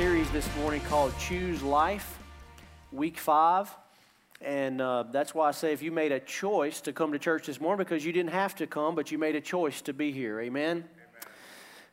[0.00, 2.18] series this morning called Choose Life,
[2.90, 3.68] week five.
[4.40, 7.48] And uh, that's why I say if you made a choice to come to church
[7.48, 10.10] this morning, because you didn't have to come, but you made a choice to be
[10.10, 10.40] here.
[10.40, 10.70] Amen?
[10.78, 10.84] Amen.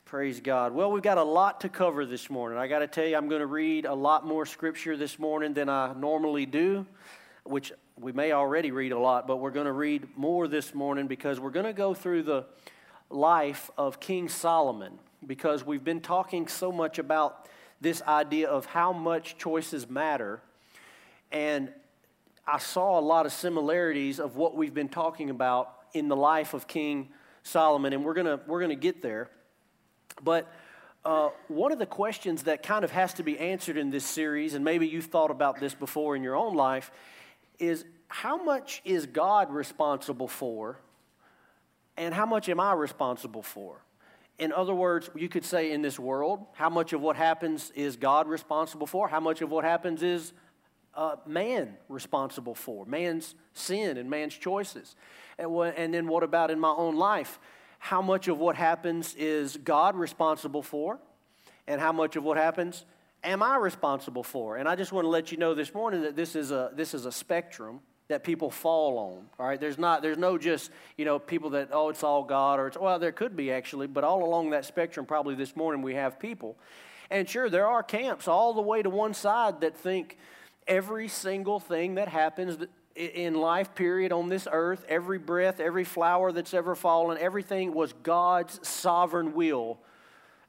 [0.06, 0.74] Praise God.
[0.74, 2.58] Well, we've got a lot to cover this morning.
[2.58, 5.54] I got to tell you, I'm going to read a lot more scripture this morning
[5.54, 6.86] than I normally do,
[7.44, 11.08] which we may already read a lot, but we're going to read more this morning
[11.08, 12.46] because we're going to go through the
[13.10, 17.50] life of King Solomon because we've been talking so much about
[17.82, 20.42] this idea of how much choices matter.
[21.32, 21.72] And
[22.46, 26.54] I saw a lot of similarities of what we've been talking about in the life
[26.54, 27.10] of King
[27.44, 29.30] Solomon, and we're gonna we're gonna get there.
[30.24, 30.52] But
[31.06, 34.54] uh, one of the questions that kind of has to be answered in this series,
[34.54, 36.92] and maybe you've thought about this before in your own life,
[37.60, 40.80] is how much is God responsible for,
[41.96, 43.82] and how much am I responsible for?
[44.40, 47.96] In other words, you could say in this world, how much of what happens is
[47.96, 49.08] God responsible for?
[49.08, 50.34] How much of what happens is
[50.94, 52.86] uh, man responsible for?
[52.86, 54.96] Man's sin and man's choices.
[55.40, 57.40] And, what, and then what about in my own life?
[57.80, 61.00] How much of what happens is God responsible for?
[61.68, 62.86] And how much of what happens
[63.24, 64.58] am I responsible for?
[64.58, 66.94] And I just want to let you know this morning that this is a, this
[66.94, 69.26] is a spectrum that people fall on.
[69.40, 72.60] All right, there's not there's no just you know people that oh it's all God
[72.60, 75.82] or it's well there could be actually, but all along that spectrum probably this morning
[75.82, 76.58] we have people,
[77.10, 80.18] and sure there are camps all the way to one side that think
[80.68, 82.58] every single thing that happens
[82.96, 87.94] in life period on this earth every breath every flower that's ever fallen everything was
[88.02, 89.78] god's sovereign will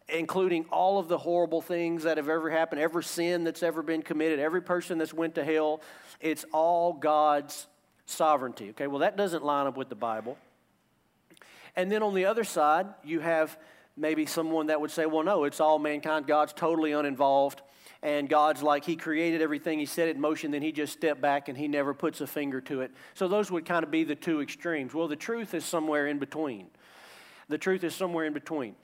[0.08, 4.02] including all of the horrible things that have ever happened, every sin that's ever been
[4.02, 5.80] committed, every person that's went to hell.
[6.20, 7.66] It's all God's
[8.06, 8.70] sovereignty.
[8.70, 10.38] Okay, well, that doesn't line up with the Bible.
[11.76, 13.56] And then on the other side, you have
[13.96, 16.26] maybe someone that would say, well, no, it's all mankind.
[16.26, 17.62] God's totally uninvolved.
[18.02, 21.20] And God's like, He created everything, He set it in motion, then He just stepped
[21.20, 22.92] back and He never puts a finger to it.
[23.14, 24.94] So those would kind of be the two extremes.
[24.94, 26.68] Well, the truth is somewhere in between.
[27.48, 28.76] The truth is somewhere in between.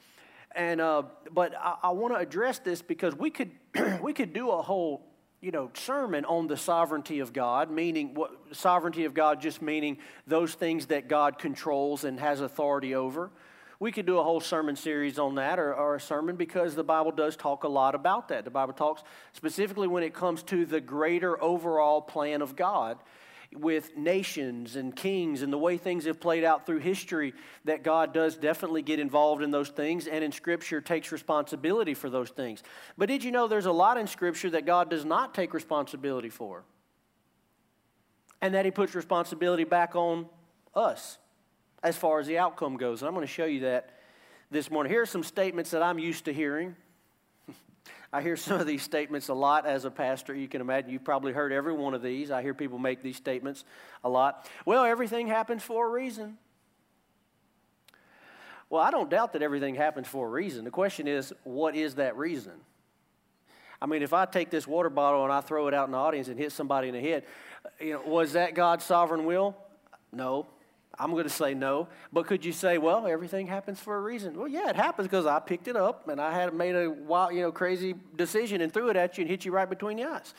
[0.55, 3.51] And uh, but I, I want to address this because we could
[4.03, 5.07] we could do a whole
[5.41, 9.99] you know sermon on the sovereignty of God, meaning what sovereignty of God just meaning
[10.27, 13.31] those things that God controls and has authority over.
[13.81, 16.85] We could do a whole sermon series on that or, or, a sermon because the
[16.85, 18.45] Bible does talk a lot about that.
[18.45, 22.99] The Bible talks specifically when it comes to the greater overall plan of God
[23.55, 27.33] with nations and kings and the way things have played out through history
[27.65, 32.11] that God does definitely get involved in those things and in Scripture takes responsibility for
[32.11, 32.63] those things.
[32.99, 36.31] But did you know there's a lot in Scripture that God does not take responsibility
[36.31, 36.65] for?
[38.43, 40.27] And that He puts responsibility back on
[40.75, 41.19] us
[41.83, 43.03] as far as the outcome goes.
[43.03, 43.91] And I'm going to show you that
[44.51, 44.93] this morning.
[44.93, 46.75] Here are some statements that I'm used to hearing
[48.15, 50.37] I hear some of these statements a lot as a pastor.
[50.37, 52.31] You can imagine you've probably heard every one of these.
[52.31, 53.65] I hear people make these statements
[54.05, 54.49] a lot.
[54.65, 56.39] Well, everything happens for a reason.
[58.71, 60.65] Well, I don't doubt that everything happens for a reason.
[60.65, 62.53] The question is, what is that reason?
[63.83, 65.99] I mean, if I take this water bottle and I throw it out in the
[65.99, 67.25] audience and hit somebody in the head,
[67.81, 69.57] you know, was that God's sovereign will?
[70.13, 70.47] No.
[70.99, 71.89] I'm going to say no.
[72.13, 74.39] But could you say, well, everything happens for a reason?
[74.39, 77.35] Well, yeah, it happens because I picked it up and I had made a wild,
[77.35, 80.05] you know, crazy decision and threw it at you and hit you right between the
[80.05, 80.35] eyes.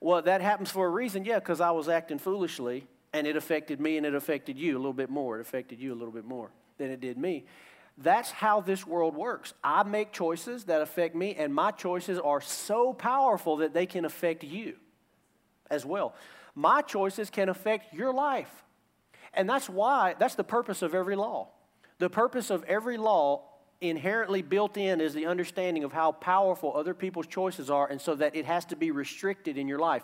[0.00, 3.80] Well, that happens for a reason, yeah, because I was acting foolishly and it affected
[3.80, 5.38] me and it affected you a little bit more.
[5.38, 7.44] It affected you a little bit more than it did me.
[7.98, 9.52] That's how this world works.
[9.62, 14.06] I make choices that affect me, and my choices are so powerful that they can
[14.06, 14.76] affect you
[15.70, 16.14] as well.
[16.54, 18.64] My choices can affect your life.
[19.34, 21.48] And that's why, that's the purpose of every law.
[21.98, 23.44] The purpose of every law
[23.80, 28.14] inherently built in is the understanding of how powerful other people's choices are, and so
[28.14, 30.02] that it has to be restricted in your life.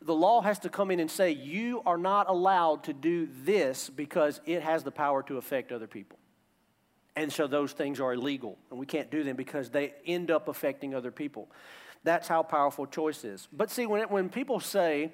[0.00, 3.88] The law has to come in and say, You are not allowed to do this
[3.88, 6.18] because it has the power to affect other people.
[7.14, 10.48] And so those things are illegal, and we can't do them because they end up
[10.48, 11.48] affecting other people.
[12.04, 13.46] That's how powerful choice is.
[13.52, 15.12] But see, when, it, when people say,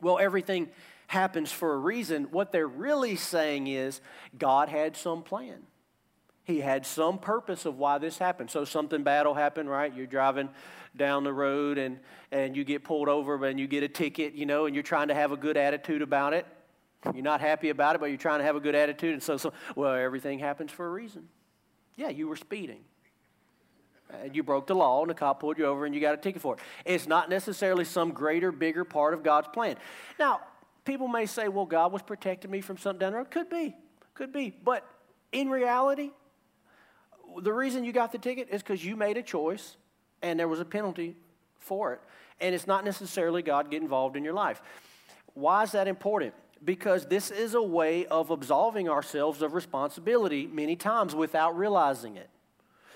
[0.00, 0.68] well, everything
[1.06, 2.24] happens for a reason.
[2.30, 4.00] What they're really saying is
[4.36, 5.62] God had some plan.
[6.44, 8.50] He had some purpose of why this happened.
[8.50, 9.92] So something bad will happen, right?
[9.92, 10.48] You're driving
[10.96, 11.98] down the road and,
[12.30, 15.08] and you get pulled over and you get a ticket, you know, and you're trying
[15.08, 16.46] to have a good attitude about it.
[17.12, 19.12] You're not happy about it, but you're trying to have a good attitude.
[19.12, 21.28] And so, so well, everything happens for a reason.
[21.96, 22.80] Yeah, you were speeding.
[24.22, 26.16] And you broke the law, and the cop pulled you over, and you got a
[26.16, 26.60] ticket for it.
[26.84, 29.76] It's not necessarily some greater, bigger part of God's plan.
[30.18, 30.40] Now,
[30.86, 33.30] people may say, well, God was protecting me from something down the road.
[33.30, 33.76] Could be,
[34.14, 34.54] could be.
[34.64, 34.84] But
[35.32, 36.10] in reality,
[37.42, 39.76] the reason you got the ticket is because you made a choice
[40.22, 41.16] and there was a penalty
[41.58, 42.00] for it.
[42.40, 44.62] And it's not necessarily God get involved in your life.
[45.34, 46.34] Why is that important?
[46.64, 52.30] Because this is a way of absolving ourselves of responsibility many times without realizing it.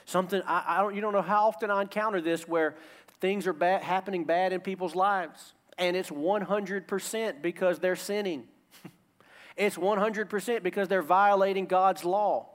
[0.07, 2.77] Something I, I don't, you don't know how often I encounter this where
[3.21, 8.45] things are bad, happening bad in people's lives, and it's 100% because they're sinning.
[9.57, 12.51] it's 100% because they're violating God's law.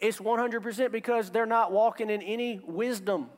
[0.00, 3.30] It's 100% because they're not walking in any wisdom.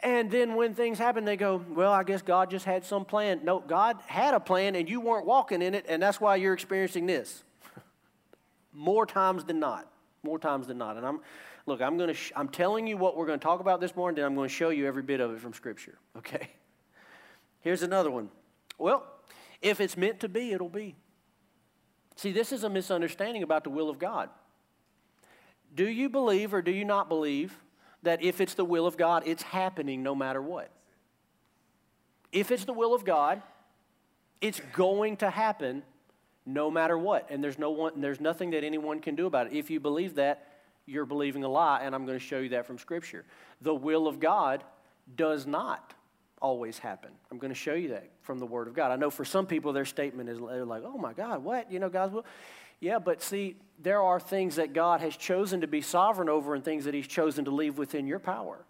[0.00, 3.40] And then when things happen, they go, Well, I guess God just had some plan.
[3.42, 6.54] No, God had a plan and you weren't walking in it, and that's why you're
[6.54, 7.42] experiencing this.
[8.72, 9.90] More times than not.
[10.22, 10.96] More times than not.
[10.96, 11.20] And I'm,
[11.66, 14.18] look, I'm to, sh- I'm telling you what we're going to talk about this morning,
[14.18, 16.48] and I'm going to show you every bit of it from Scripture, okay?
[17.60, 18.30] Here's another one.
[18.78, 19.04] Well,
[19.60, 20.96] if it's meant to be, it'll be.
[22.16, 24.30] See, this is a misunderstanding about the will of God.
[25.74, 27.56] Do you believe or do you not believe
[28.02, 30.70] that if it's the will of God, it's happening no matter what?
[32.32, 33.42] If it's the will of God,
[34.40, 35.82] it's going to happen
[36.46, 37.26] no matter what.
[37.30, 39.52] And there's, no one, there's nothing that anyone can do about it.
[39.52, 40.44] If you believe that,
[40.86, 43.24] you're believing a lie, and I'm going to show you that from Scripture.
[43.60, 44.64] The will of God
[45.16, 45.94] does not
[46.40, 47.10] always happen.
[47.30, 48.90] I'm going to show you that from the Word of God.
[48.90, 51.70] I know for some people, their statement is they're like, oh my God, what?
[51.70, 52.24] You know, God's will.
[52.80, 56.64] Yeah, but see, there are things that God has chosen to be sovereign over and
[56.64, 58.64] things that He's chosen to leave within your power.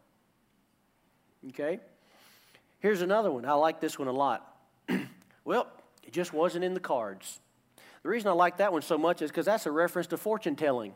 [1.50, 1.80] Okay?
[2.80, 3.44] Here's another one.
[3.44, 4.56] I like this one a lot.
[5.44, 5.66] well,
[6.04, 7.40] it just wasn't in the cards.
[8.02, 10.56] The reason I like that one so much is because that's a reference to fortune
[10.56, 10.94] telling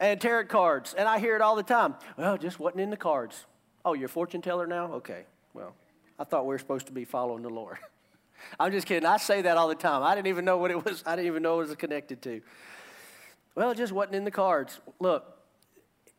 [0.00, 0.94] and tarot cards.
[0.94, 1.94] And I hear it all the time.
[2.16, 3.44] Well, it just wasn't in the cards.
[3.84, 4.92] Oh, you're a fortune teller now?
[4.94, 5.24] Okay.
[5.54, 5.74] Well,
[6.18, 7.78] I thought we were supposed to be following the Lord.
[8.60, 9.06] I'm just kidding.
[9.06, 10.02] I say that all the time.
[10.02, 11.02] I didn't even know what it was.
[11.06, 12.40] I didn't even know what it was connected to.
[13.54, 14.80] Well, it just wasn't in the cards.
[15.00, 15.36] Look,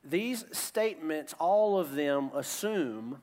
[0.04, 3.19] these statements, all of them assume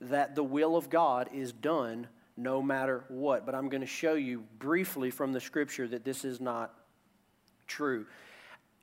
[0.00, 2.06] that the will of God is done
[2.36, 3.46] no matter what.
[3.46, 6.72] But I'm going to show you briefly from the scripture that this is not
[7.66, 8.06] true.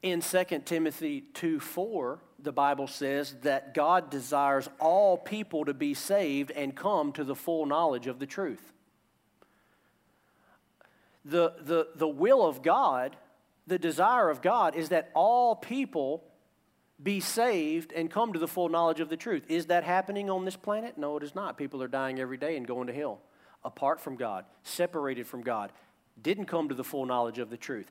[0.05, 5.93] In 2 Timothy 2 4, the Bible says that God desires all people to be
[5.93, 8.71] saved and come to the full knowledge of the truth
[11.25, 13.17] the, the, the will of God,
[13.65, 16.23] the desire of God, is that all people
[17.01, 19.43] be saved and come to the full knowledge of the truth.
[19.49, 20.97] Is that happening on this planet?
[20.97, 21.57] No, it is not.
[21.57, 23.19] People are dying every day and going to hell
[23.63, 25.71] apart from God, separated from God,
[26.21, 27.89] didn't come to the full knowledge of the truth.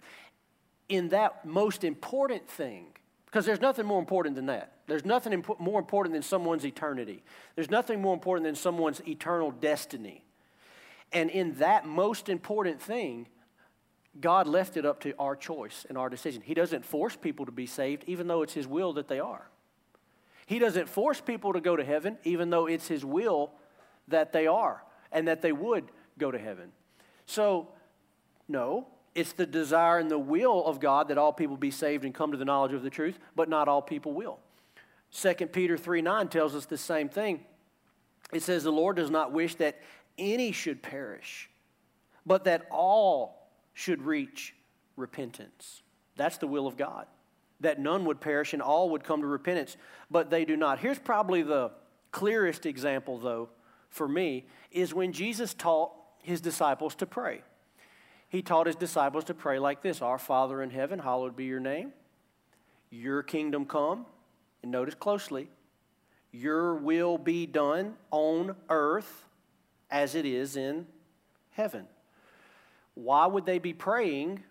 [0.89, 2.87] In that most important thing,
[3.27, 4.73] because there's nothing more important than that.
[4.87, 7.23] There's nothing impo- more important than someone's eternity.
[7.55, 10.25] There's nothing more important than someone's eternal destiny.
[11.13, 13.27] And in that most important thing,
[14.21, 16.43] God left it up to our choice and our decision.
[16.43, 19.49] He doesn't force people to be saved, even though it's His will that they are.
[20.47, 23.53] He doesn't force people to go to heaven, even though it's His will
[24.09, 25.85] that they are and that they would
[26.19, 26.71] go to heaven.
[27.27, 27.69] So,
[28.47, 32.15] no, it's the desire and the will of God that all people be saved and
[32.15, 34.39] come to the knowledge of the truth, but not all people will.
[35.13, 37.41] 2 Peter 3 9 tells us the same thing.
[38.33, 39.81] It says, The Lord does not wish that
[40.19, 41.49] any should perish,
[42.27, 44.55] but that all should reach
[44.97, 45.83] repentance.
[46.17, 47.07] That's the will of God,
[47.61, 49.77] that none would perish and all would come to repentance,
[50.11, 50.81] but they do not.
[50.81, 51.71] Here's probably the
[52.11, 53.51] clearest example, though,
[53.89, 57.43] for me, is when Jesus taught his disciples to pray.
[58.35, 61.61] He taught his disciples to pray like this Our Father in heaven, hallowed be your
[61.61, 61.93] name.
[62.91, 64.07] Your kingdom come.
[64.61, 65.49] And notice closely,
[66.33, 69.27] your will be done on earth
[69.89, 70.89] as it is in
[71.53, 71.87] heaven.
[72.95, 74.43] Why would they be praying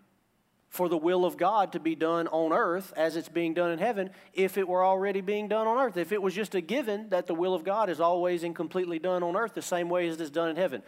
[0.69, 3.79] for the will of God to be done on earth as it's being done in
[3.79, 5.97] heaven if it were already being done on earth?
[5.97, 8.97] If it was just a given that the will of God is always and completely
[8.97, 10.83] done on earth the same way as it's done in heaven.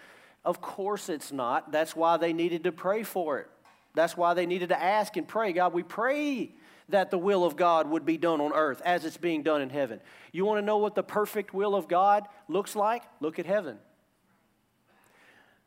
[0.45, 1.71] Of course it's not.
[1.71, 3.49] That's why they needed to pray for it.
[3.95, 6.53] That's why they needed to ask and pray God, we pray
[6.89, 9.71] that the will of God would be done on earth as it's being done in
[9.71, 9.99] heaven.
[10.31, 13.01] You want to know what the perfect will of God looks like?
[13.19, 13.79] Look at heaven.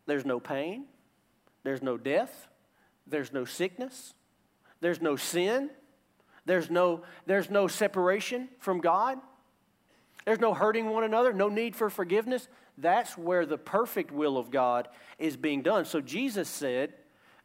[0.07, 0.87] There's no pain,
[1.65, 2.49] there's no death,
[3.07, 4.15] there's no sickness,
[4.81, 5.71] there's no sin,
[6.47, 9.19] there's no, there's no separation from God,
[10.25, 12.49] there's no hurting one another, no need for forgiveness.
[12.81, 15.85] That's where the perfect will of God is being done.
[15.85, 16.95] So Jesus said,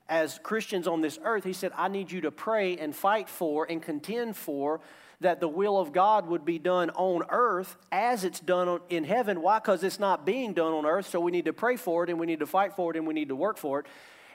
[0.07, 3.65] as Christians on this earth, He said, I need you to pray and fight for
[3.69, 4.81] and contend for
[5.21, 9.41] that the will of God would be done on earth as it's done in heaven.
[9.41, 9.59] Why?
[9.59, 12.19] Because it's not being done on earth, so we need to pray for it and
[12.19, 13.85] we need to fight for it and we need to work for it.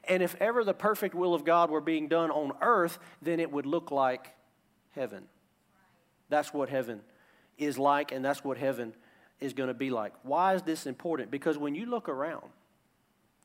[0.05, 3.53] And if ever the perfect will of God were being done on earth, then it
[3.53, 4.35] would look like
[4.95, 5.25] heaven.
[6.31, 7.03] That's what heaven
[7.59, 8.95] is like, and that's what heaven
[9.41, 10.13] is going to be like.
[10.23, 11.31] Why is this important?
[11.31, 12.47] Because when you look around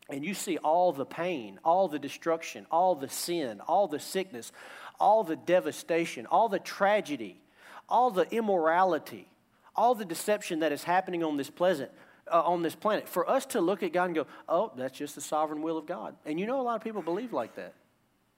[0.09, 4.51] and you see all the pain, all the destruction, all the sin, all the sickness,
[5.00, 7.41] all the devastation, all the tragedy,
[7.89, 9.27] all the immorality,
[9.75, 11.91] all the deception that is happening on this pleasant
[12.31, 15.15] uh, on this planet, for us to look at God and go, "Oh, that's just
[15.15, 17.73] the sovereign will of God," and you know, a lot of people believe like that.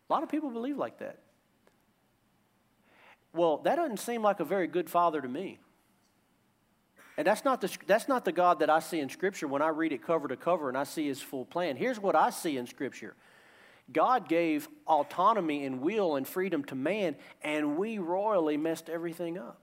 [0.10, 1.20] A lot of people believe like that.
[3.34, 5.60] Well, that doesn't seem like a very good father to me.
[7.18, 9.70] And that's not, the, that's not the God that I see in Scripture when I
[9.70, 11.78] read it cover to cover and I see his full plan.
[11.78, 13.16] Here's what I see in Scripture
[13.92, 19.60] God gave autonomy and will and freedom to man, and we royally messed everything up.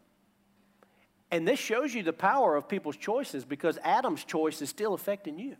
[1.30, 5.38] And this shows you the power of people's choices because Adam's choice is still affecting
[5.38, 5.56] you.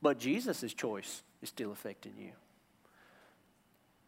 [0.00, 2.32] But Jesus' choice is still affecting you.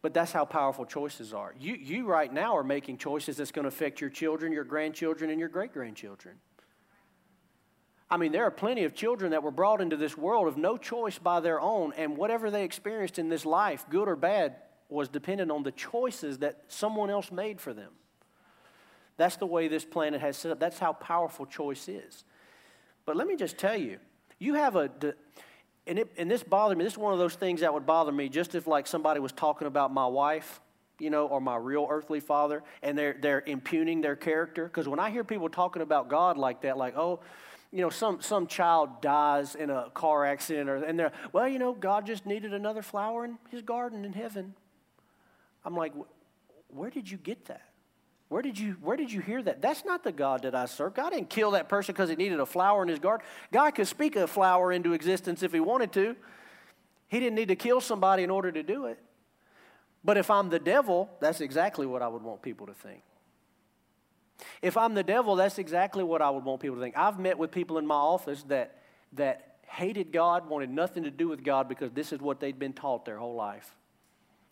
[0.01, 1.53] But that's how powerful choices are.
[1.59, 5.29] You, you right now are making choices that's going to affect your children, your grandchildren,
[5.29, 6.37] and your great grandchildren.
[8.09, 10.75] I mean, there are plenty of children that were brought into this world of no
[10.75, 14.55] choice by their own, and whatever they experienced in this life, good or bad,
[14.89, 17.93] was dependent on the choices that someone else made for them.
[19.17, 20.59] That's the way this planet has set up.
[20.59, 22.25] That's how powerful choice is.
[23.05, 23.99] But let me just tell you,
[24.39, 24.89] you have a
[25.87, 26.83] and, it, and this bothered me.
[26.83, 29.31] This is one of those things that would bother me just if like somebody was
[29.31, 30.61] talking about my wife,
[30.99, 34.65] you know, or my real earthly father, and they're, they're impugning their character.
[34.65, 37.21] Because when I hear people talking about God like that, like, oh,
[37.71, 41.57] you know, some, some child dies in a car accident, or, and they're, well, you
[41.57, 44.53] know, God just needed another flower in his garden in heaven.
[45.63, 45.93] I'm like,
[46.67, 47.70] where did you get that?
[48.31, 49.61] Where did you where did you hear that?
[49.61, 50.93] That's not the God that I serve.
[50.93, 53.27] God didn't kill that person because he needed a flower in his garden.
[53.51, 56.15] God could speak a flower into existence if he wanted to.
[57.09, 58.99] He didn't need to kill somebody in order to do it.
[60.01, 63.01] But if I'm the devil, that's exactly what I would want people to think.
[64.61, 66.97] If I'm the devil, that's exactly what I would want people to think.
[66.97, 68.77] I've met with people in my office that
[69.11, 72.71] that hated God, wanted nothing to do with God because this is what they'd been
[72.71, 73.75] taught their whole life.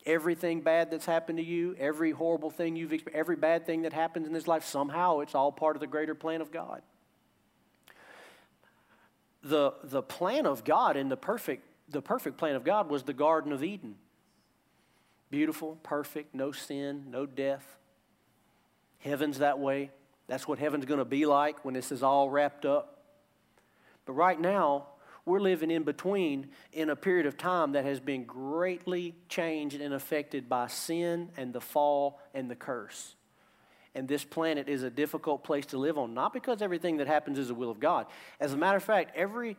[0.06, 3.94] Everything bad that's happened to you, every horrible thing you've experienced, every bad thing that
[3.94, 6.82] happens in this life, somehow it's all part of the greater plan of God.
[9.44, 13.14] The, the plan of God and the perfect, the perfect plan of God was the
[13.14, 13.96] Garden of Eden.
[15.30, 17.78] Beautiful, perfect, no sin, no death.
[19.00, 19.92] Heaven's that way.
[20.28, 23.04] That's what heaven's going to be like when this is all wrapped up.
[24.06, 24.88] But right now,
[25.30, 29.94] we're living in between in a period of time that has been greatly changed and
[29.94, 33.16] affected by sin and the fall and the curse.
[33.94, 37.38] And this planet is a difficult place to live on, not because everything that happens
[37.38, 38.08] is the will of God.
[38.40, 39.56] As a matter of fact, every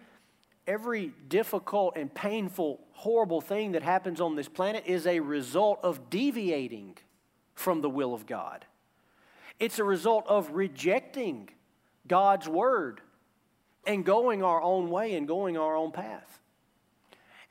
[0.66, 6.10] every difficult and painful, horrible thing that happens on this planet is a result of
[6.10, 6.96] deviating
[7.54, 8.64] from the will of God.
[9.58, 11.48] It's a result of rejecting
[12.06, 13.00] God's word
[13.86, 16.40] and going our own way and going our own path.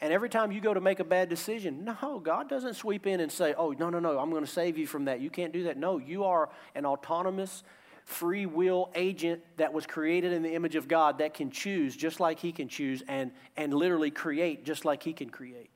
[0.01, 3.19] And every time you go to make a bad decision, no, God doesn't sweep in
[3.19, 5.19] and say, oh, no, no, no, I'm going to save you from that.
[5.19, 5.77] You can't do that.
[5.77, 7.63] No, you are an autonomous,
[8.05, 12.21] free will agent that was created in the image of God that can choose just
[12.21, 15.69] like He can choose and, and literally create just like He can create.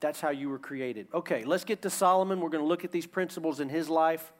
[0.00, 1.08] That's how you were created.
[1.14, 2.40] Okay, let's get to Solomon.
[2.40, 4.32] We're going to look at these principles in his life.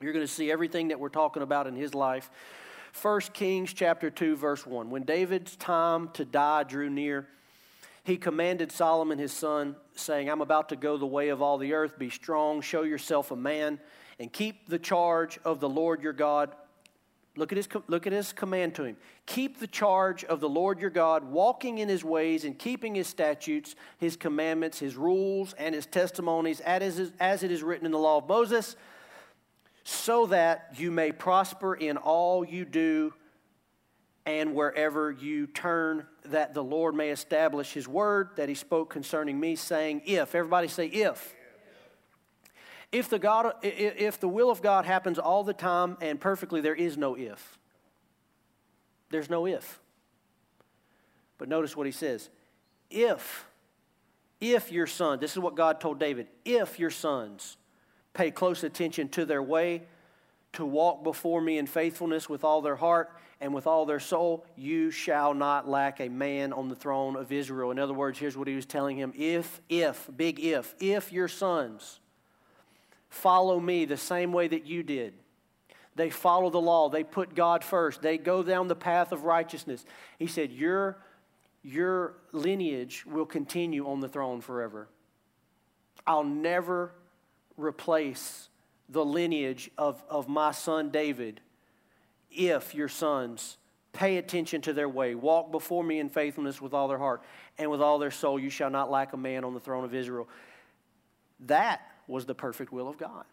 [0.00, 2.30] You're going to see everything that we're talking about in his life.
[3.00, 4.88] 1 Kings chapter 2 verse 1.
[4.88, 7.26] When David's time to die drew near,
[8.04, 11.72] he commanded Solomon his son saying, "I'm about to go the way of all the
[11.72, 11.98] earth.
[11.98, 13.80] Be strong, show yourself a man,
[14.20, 16.54] and keep the charge of the Lord your God."
[17.36, 18.96] Look at his look at his command to him.
[19.26, 23.08] Keep the charge of the Lord your God, walking in his ways and keeping his
[23.08, 27.98] statutes, his commandments, his rules, and his testimonies, as, as it is written in the
[27.98, 28.76] law of Moses
[29.84, 33.12] so that you may prosper in all you do
[34.26, 39.38] and wherever you turn, that the Lord may establish his word that he spoke concerning
[39.38, 41.34] me, saying, If, everybody say, if.
[42.90, 46.74] If the, God, if the will of God happens all the time and perfectly, there
[46.74, 47.58] is no if.
[49.10, 49.80] There's no if.
[51.36, 52.30] But notice what he says.
[52.90, 53.46] If,
[54.40, 57.56] if your son, this is what God told David, if your sons
[58.14, 59.82] pay close attention to their way,
[60.54, 64.46] to walk before me in faithfulness with all their heart and with all their soul,
[64.56, 67.70] you shall not lack a man on the throne of Israel.
[67.72, 71.28] In other words, here's what he was telling him if, if, big if, if your
[71.28, 72.00] sons
[73.10, 75.14] follow me the same way that you did,
[75.96, 79.84] they follow the law, they put God first, they go down the path of righteousness.
[80.18, 80.96] He said, Your,
[81.62, 84.88] your lineage will continue on the throne forever.
[86.06, 86.92] I'll never
[87.56, 88.48] replace
[88.88, 91.40] the lineage of, of my son David
[92.30, 93.58] if your sons
[93.92, 97.22] pay attention to their way, walk before me in faithfulness with all their heart
[97.58, 98.38] and with all their soul.
[98.38, 100.28] You shall not lack a man on the throne of Israel.
[101.46, 103.24] That was the perfect will of God.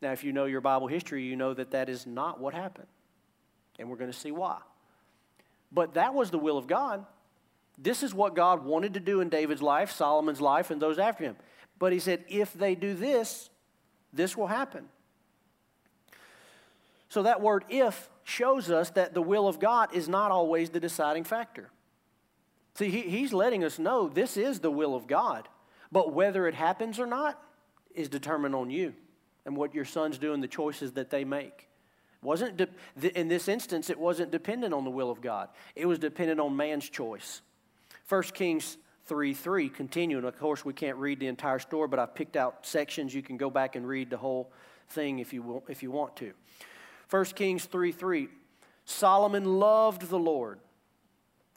[0.00, 2.86] Now, if you know your Bible history, you know that that is not what happened.
[3.78, 4.58] And we're going to see why.
[5.72, 7.04] But that was the will of God.
[7.78, 11.24] This is what God wanted to do in David's life, Solomon's life, and those after
[11.24, 11.36] him.
[11.78, 13.50] But he said, if they do this,
[14.12, 14.88] this will happen.
[17.08, 20.80] So that word if shows us that the will of God is not always the
[20.80, 21.70] deciding factor.
[22.74, 25.48] See, he, he's letting us know this is the will of God,
[25.90, 27.42] but whether it happens or not
[27.94, 28.94] is determined on you
[29.46, 31.68] and what your sons do and the choices that they make.
[32.22, 35.48] Wasn't de- in this instance, it wasn't dependent on the will of God.
[35.74, 37.40] It was dependent on man's choice.
[38.08, 38.76] 1 Kings
[39.08, 40.24] 3 3, continuing.
[40.24, 43.14] Of course, we can't read the entire story, but I've picked out sections.
[43.14, 44.52] You can go back and read the whole
[44.90, 46.32] thing if you, if you want to.
[47.10, 48.28] 1 Kings 3 3.
[48.84, 50.60] Solomon loved the Lord,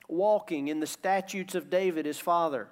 [0.08, 2.68] walking in the statutes of David his father.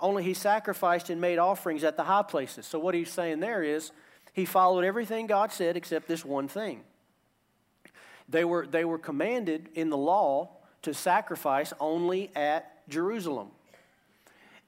[0.00, 2.66] Only he sacrificed and made offerings at the high places.
[2.66, 3.92] So, what he's saying there is
[4.32, 6.82] he followed everything God said except this one thing.
[8.28, 10.50] They were, they were commanded in the law
[10.82, 13.50] to sacrifice only at Jerusalem.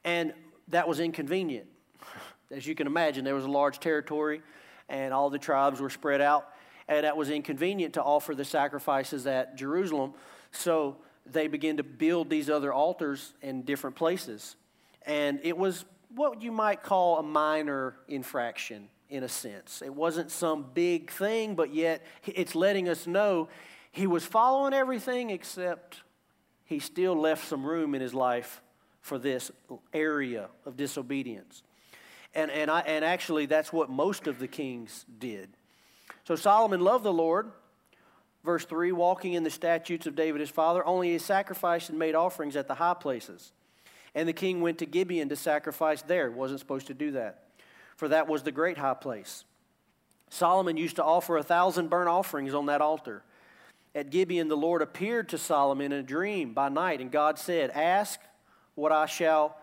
[0.04, 0.32] And
[0.68, 1.66] that was inconvenient.
[2.50, 4.42] As you can imagine, there was a large territory
[4.88, 6.48] and all the tribes were spread out
[6.88, 10.14] and that was inconvenient to offer the sacrifices at Jerusalem.
[10.50, 14.56] So they began to build these other altars in different places.
[15.04, 19.82] And it was what you might call a minor infraction in a sense.
[19.82, 23.48] It wasn't some big thing, but yet it's letting us know
[23.92, 26.02] he was following everything except
[26.64, 28.62] he still left some room in his life
[29.00, 29.50] for this
[29.92, 31.62] area of disobedience.
[32.34, 35.48] And, and, I, and actually, that's what most of the kings did.
[36.24, 37.50] So Solomon loved the Lord.
[38.44, 42.14] Verse 3 walking in the statutes of David his father, only he sacrificed and made
[42.14, 43.52] offerings at the high places.
[44.14, 46.30] And the king went to Gibeon to sacrifice there.
[46.30, 47.44] Wasn't supposed to do that,
[47.96, 49.44] for that was the great high place.
[50.30, 53.22] Solomon used to offer a thousand burnt offerings on that altar.
[53.94, 57.70] At Gibeon, the Lord appeared to Solomon in a dream by night, and God said,
[57.70, 58.20] Ask
[58.78, 59.56] what I shall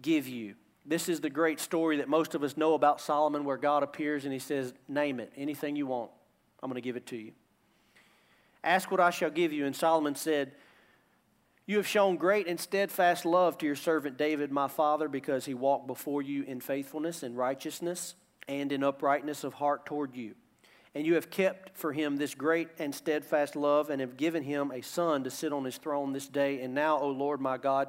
[0.00, 0.54] give you.
[0.86, 4.24] This is the great story that most of us know about Solomon, where God appears
[4.24, 6.10] and he says, Name it, anything you want,
[6.62, 7.32] I'm going to give it to you.
[8.64, 9.66] Ask what I shall give you.
[9.66, 10.52] And Solomon said,
[11.66, 15.54] You have shown great and steadfast love to your servant David, my father, because he
[15.54, 18.14] walked before you in faithfulness and righteousness
[18.48, 20.34] and in uprightness of heart toward you.
[20.94, 24.70] And you have kept for him this great and steadfast love and have given him
[24.70, 26.60] a son to sit on his throne this day.
[26.60, 27.88] And now, O Lord my God,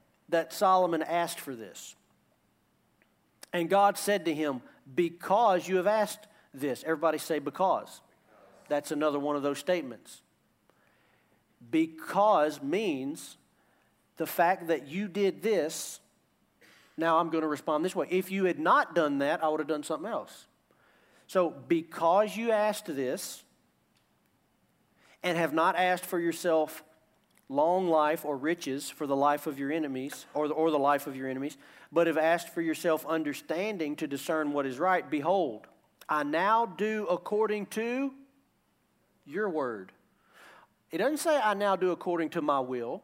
[0.31, 1.95] that Solomon asked for this.
[3.53, 4.61] And God said to him,
[4.93, 6.83] Because you have asked this.
[6.83, 8.01] Everybody say, Because.
[8.67, 10.21] That's another one of those statements.
[11.69, 13.37] Because means
[14.17, 15.99] the fact that you did this,
[16.97, 18.07] now I'm going to respond this way.
[18.09, 20.47] If you had not done that, I would have done something else.
[21.27, 23.43] So, because you asked this
[25.23, 26.83] and have not asked for yourself
[27.51, 31.05] long life or riches for the life of your enemies or the, or the life
[31.05, 31.57] of your enemies,
[31.91, 35.67] but have asked for yourself understanding to discern what is right, behold,
[36.07, 38.13] I now do according to
[39.25, 39.91] your word.
[40.91, 43.03] It doesn't say I now do according to my will.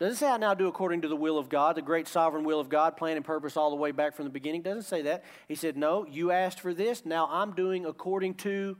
[0.00, 2.44] It doesn't say I now do according to the will of God, the great sovereign
[2.44, 4.60] will of God, plan and purpose all the way back from the beginning.
[4.60, 5.24] It doesn't say that.
[5.48, 7.04] He said, No, you asked for this.
[7.04, 8.76] Now I'm doing according to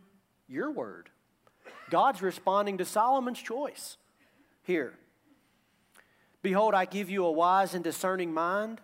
[0.46, 1.10] your word.
[1.90, 3.96] God's responding to Solomon's choice
[4.68, 4.94] here.
[6.42, 8.80] Behold, I give you a wise and discerning mind,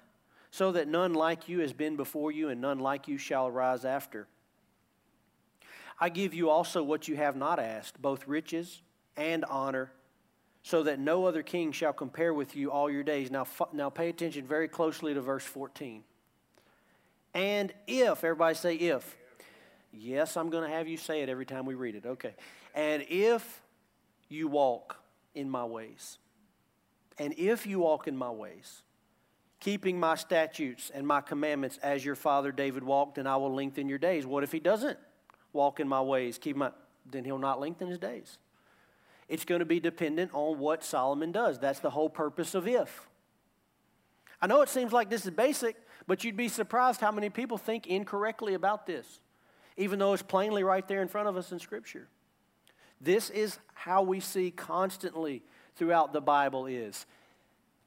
[0.51, 3.85] so that none like you has been before you, and none like you shall arise
[3.85, 4.27] after.
[6.01, 8.83] I give you also what you have not asked, both riches
[9.17, 9.93] and honor,
[10.63, 13.31] so that no other king shall compare with you all your days.
[13.31, 16.03] Now, now pay attention very closely to verse 14.
[17.35, 19.17] And if, everybody say if.
[19.93, 22.07] Yes, I'm going to have you say it every time we read it.
[22.07, 22.35] Okay.
[22.75, 23.61] And if
[24.29, 25.04] you walk
[25.35, 26.19] in my ways.
[27.19, 28.83] And if you walk in my ways,
[29.61, 33.89] keeping my statutes and my commandments as your father David walked, and I will lengthen
[33.89, 34.27] your days.
[34.27, 34.99] What if he doesn't
[35.53, 36.71] walk in my ways, keep my,
[37.11, 38.39] then he'll not lengthen his days.
[39.29, 41.59] It's going to be dependent on what Solomon does.
[41.59, 43.09] That's the whole purpose of if.
[44.43, 47.57] I know it seems like this is basic, but you'd be surprised how many people
[47.57, 49.21] think incorrectly about this,
[49.79, 52.09] even though it's plainly right there in front of us in Scripture.
[53.05, 55.43] This is how we see constantly
[55.77, 57.05] throughout the Bible is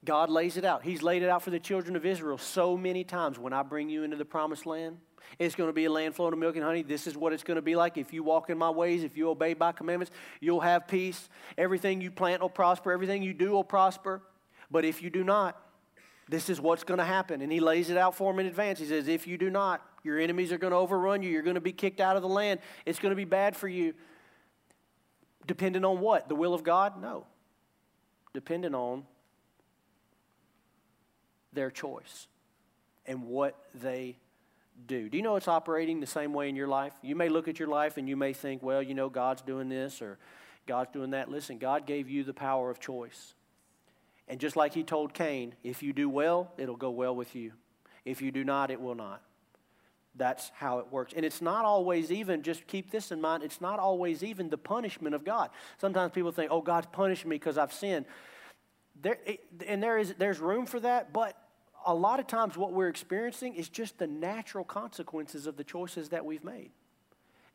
[0.05, 0.83] God lays it out.
[0.83, 3.39] He's laid it out for the children of Israel so many times.
[3.39, 4.97] When I bring you into the promised land,
[5.39, 6.83] it's going to be a land flowing with milk and honey.
[6.83, 7.97] This is what it's going to be like.
[7.97, 11.29] If you walk in my ways, if you obey my commandments, you'll have peace.
[11.57, 12.91] Everything you plant will prosper.
[12.91, 14.21] Everything you do will prosper.
[14.69, 15.59] But if you do not,
[16.29, 17.41] this is what's going to happen.
[17.41, 18.79] And he lays it out for them in advance.
[18.79, 21.31] He says, if you do not, your enemies are going to overrun you.
[21.31, 22.59] You're going to be kicked out of the land.
[22.85, 23.95] It's going to be bad for you.
[25.47, 26.29] Depending on what?
[26.29, 27.01] The will of God?
[27.01, 27.25] No.
[28.33, 29.05] Dependent on
[31.53, 32.27] their choice
[33.05, 34.17] and what they
[34.85, 35.09] do.
[35.09, 36.93] Do you know it's operating the same way in your life?
[37.01, 39.69] You may look at your life and you may think, well, you know, God's doing
[39.69, 40.19] this or
[40.67, 41.31] God's doing that.
[41.31, 43.33] Listen, God gave you the power of choice.
[44.27, 47.53] And just like He told Cain, if you do well, it'll go well with you.
[48.05, 49.21] If you do not, it will not.
[50.17, 51.13] That's how it works.
[51.15, 54.57] And it's not always even, just keep this in mind, it's not always even the
[54.57, 55.49] punishment of God.
[55.79, 58.05] Sometimes people think, oh, God's punishing me because I've sinned.
[59.01, 59.17] There,
[59.67, 61.37] and there is, there's room for that, but
[61.85, 66.09] a lot of times what we're experiencing is just the natural consequences of the choices
[66.09, 66.71] that we've made.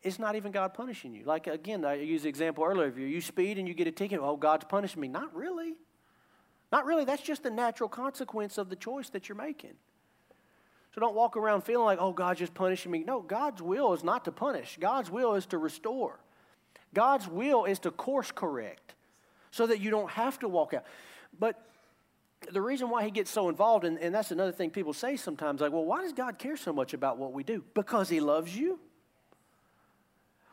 [0.02, 1.24] It's not even God punishing you.
[1.24, 3.06] Like, again, I used the example earlier of you.
[3.06, 4.20] You speed and you get a ticket.
[4.20, 5.08] Oh, God's punishing me.
[5.08, 5.74] Not really.
[6.72, 7.04] Not really.
[7.04, 9.74] That's just the natural consequence of the choice that you're making.
[10.94, 13.02] So don't walk around feeling like, oh, God's just punishing me.
[13.02, 16.18] No, God's will is not to punish, God's will is to restore.
[16.94, 18.94] God's will is to course correct
[19.50, 20.84] so that you don't have to walk out.
[21.38, 21.66] But
[22.50, 25.62] the reason why he gets so involved, and, and that's another thing people say sometimes,
[25.62, 27.64] like, well, why does God care so much about what we do?
[27.72, 28.78] Because he loves you.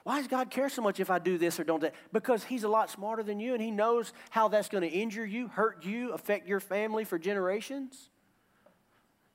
[0.03, 1.93] Why does God care so much if I do this or don't that?
[2.11, 5.25] Because He's a lot smarter than you and He knows how that's going to injure
[5.25, 8.09] you, hurt you, affect your family for generations.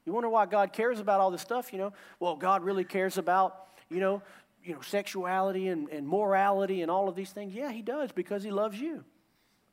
[0.06, 1.92] You wonder why God cares about all this stuff, you know?
[2.20, 4.22] Well, God really cares about, you know,
[4.62, 7.54] you know, sexuality and, and morality and all of these things.
[7.54, 9.04] Yeah, He does because He loves you.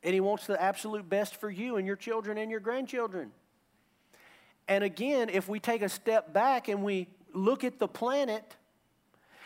[0.02, 3.32] And He wants the absolute best for you and your children and your grandchildren.
[4.68, 8.56] And again, if we take a step back and we look at the planet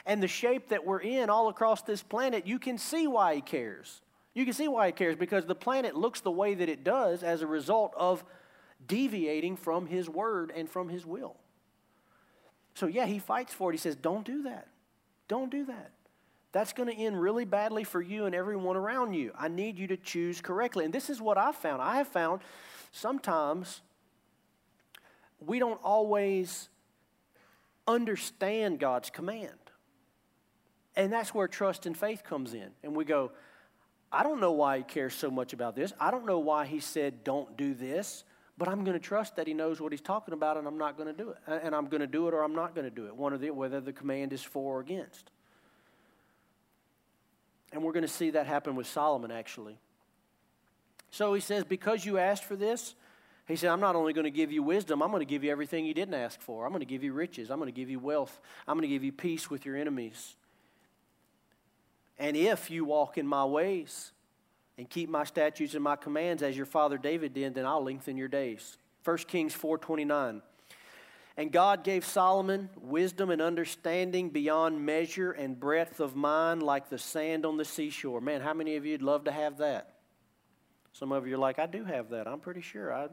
[0.04, 3.40] and the shape that we're in all across this planet, you can see why He
[3.40, 4.02] cares.
[4.34, 7.22] You can see why He cares because the planet looks the way that it does
[7.22, 8.24] as a result of
[8.84, 11.36] deviating from his word and from his will.
[12.74, 13.74] So, yeah, he fights for it.
[13.74, 14.68] He says, Don't do that.
[15.28, 15.92] Don't do that.
[16.52, 19.32] That's going to end really badly for you and everyone around you.
[19.38, 20.84] I need you to choose correctly.
[20.84, 21.82] And this is what I've found.
[21.82, 22.40] I have found
[22.92, 23.82] sometimes
[25.38, 26.68] we don't always
[27.86, 29.52] understand God's command.
[30.96, 32.70] And that's where trust and faith comes in.
[32.82, 33.32] And we go,
[34.10, 35.92] I don't know why he cares so much about this.
[36.00, 38.24] I don't know why he said, don't do this.
[38.58, 40.96] But I'm going to trust that he knows what he's talking about, and I'm not
[40.96, 41.36] going to do it.
[41.46, 43.38] And I'm going to do it or I'm not going to do it, one or
[43.38, 45.30] the whether the command is for or against.
[47.72, 49.78] And we're going to see that happen with Solomon, actually.
[51.10, 52.94] So he says, Because you asked for this,
[53.46, 55.50] he said, I'm not only going to give you wisdom, I'm going to give you
[55.50, 56.64] everything you didn't ask for.
[56.64, 57.50] I'm going to give you riches.
[57.50, 58.40] I'm going to give you wealth.
[58.66, 60.36] I'm going to give you peace with your enemies.
[62.18, 64.12] And if you walk in my ways,
[64.78, 68.16] and keep my statutes and my commands as your father David did, then I'll lengthen
[68.16, 68.76] your days.
[69.04, 70.42] 1 Kings 4:29.
[71.38, 76.98] And God gave Solomon wisdom and understanding beyond measure and breadth of mind like the
[76.98, 78.22] sand on the seashore.
[78.22, 79.96] Man, how many of you'd love to have that?
[80.92, 82.26] Some of you are like, I do have that.
[82.26, 82.90] I'm pretty sure.
[82.90, 83.08] I,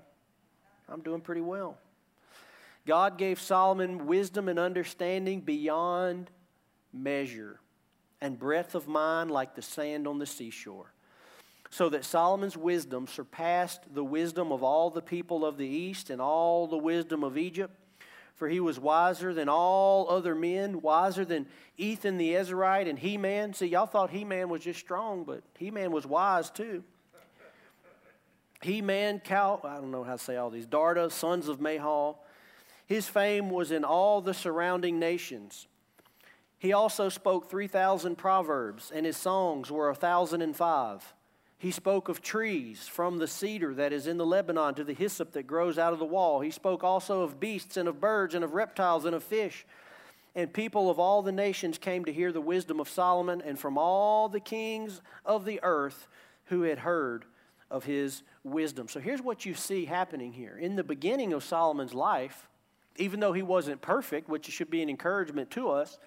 [0.88, 1.78] I'm doing pretty well.
[2.86, 6.32] God gave Solomon wisdom and understanding beyond
[6.94, 7.60] measure
[8.22, 10.93] and breadth of mind like the sand on the seashore
[11.74, 16.22] so that Solomon's wisdom surpassed the wisdom of all the people of the east and
[16.22, 17.74] all the wisdom of Egypt.
[18.36, 23.18] For he was wiser than all other men, wiser than Ethan the Ezrahite and He
[23.18, 23.56] Man.
[23.56, 26.84] See, y'all thought He Man was just strong, but He Man was wise too.
[28.62, 32.24] He Man, Cal, I don't know how to say all these, Darda, sons of Mahal.
[32.86, 35.68] His fame was in all the surrounding nations.
[36.60, 41.14] He also spoke 3,000 proverbs, and his songs were a 1,005.
[41.64, 45.32] He spoke of trees, from the cedar that is in the Lebanon to the hyssop
[45.32, 46.42] that grows out of the wall.
[46.42, 49.66] He spoke also of beasts and of birds and of reptiles and of fish.
[50.36, 53.78] And people of all the nations came to hear the wisdom of Solomon, and from
[53.78, 56.10] all the kings of the earth
[56.48, 57.24] who had heard
[57.72, 58.90] of his wisdom.
[58.90, 60.58] So here's what you see happening here.
[60.58, 62.50] In the beginning of Solomon's life,
[62.98, 65.98] even though he wasn't perfect, which should be an encouragement to us,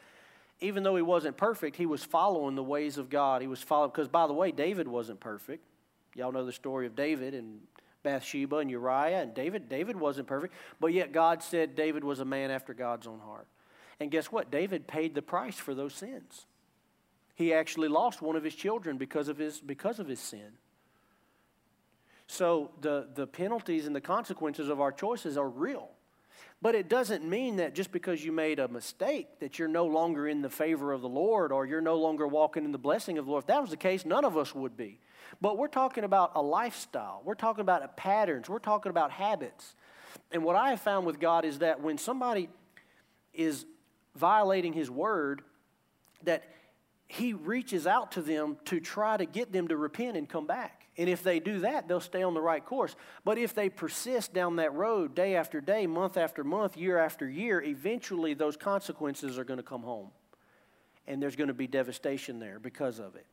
[0.60, 3.42] even though he wasn't perfect, he was following the ways of God.
[3.42, 5.64] He was following, because by the way, David wasn't perfect.
[6.14, 7.60] Y'all know the story of David and
[8.02, 9.68] Bathsheba and Uriah, and David.
[9.68, 13.48] David wasn't perfect, but yet God said David was a man after God's own heart.
[14.00, 14.50] And guess what?
[14.50, 16.46] David paid the price for those sins.
[17.34, 20.52] He actually lost one of his children because of his, because of his sin.
[22.26, 25.90] So the, the penalties and the consequences of our choices are real.
[26.62, 30.26] But it doesn't mean that just because you made a mistake that you're no longer
[30.26, 33.26] in the favor of the Lord or you're no longer walking in the blessing of
[33.26, 33.44] the Lord.
[33.44, 34.98] If that was the case, none of us would be.
[35.40, 37.20] But we're talking about a lifestyle.
[37.24, 38.48] We're talking about patterns.
[38.48, 39.74] We're talking about habits.
[40.32, 42.48] And what I have found with God is that when somebody
[43.34, 43.66] is
[44.14, 45.42] violating his word,
[46.24, 46.42] that
[47.06, 50.75] he reaches out to them to try to get them to repent and come back.
[50.98, 52.96] And if they do that, they'll stay on the right course.
[53.24, 57.28] But if they persist down that road day after day, month after month, year after
[57.28, 60.08] year, eventually those consequences are going to come home.
[61.06, 63.26] And there's going to be devastation there because of it.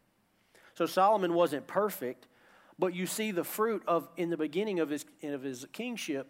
[0.76, 2.28] So Solomon wasn't perfect,
[2.78, 6.28] but you see the fruit of in the beginning of his, of his kingship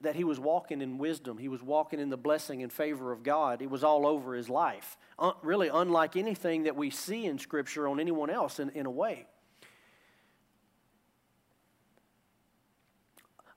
[0.00, 1.38] that he was walking in wisdom.
[1.38, 3.62] He was walking in the blessing and favor of God.
[3.62, 4.96] It was all over his life.
[5.18, 8.90] Uh, really, unlike anything that we see in Scripture on anyone else in, in a
[8.90, 9.26] way.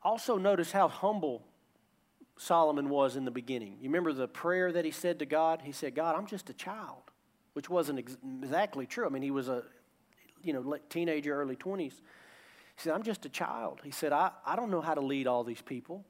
[0.07, 1.43] Also, notice how humble
[2.37, 3.73] Solomon was in the beginning.
[3.81, 5.61] You remember the prayer that he said to God?
[5.65, 7.01] He said, God, I'm just a child,
[7.51, 9.05] which wasn't ex- exactly true.
[9.05, 9.63] I mean, he was a
[10.41, 11.79] you know, teenager, early 20s.
[11.81, 11.91] He
[12.77, 13.81] said, I'm just a child.
[13.83, 16.05] He said, I, I don't know how to lead all these people.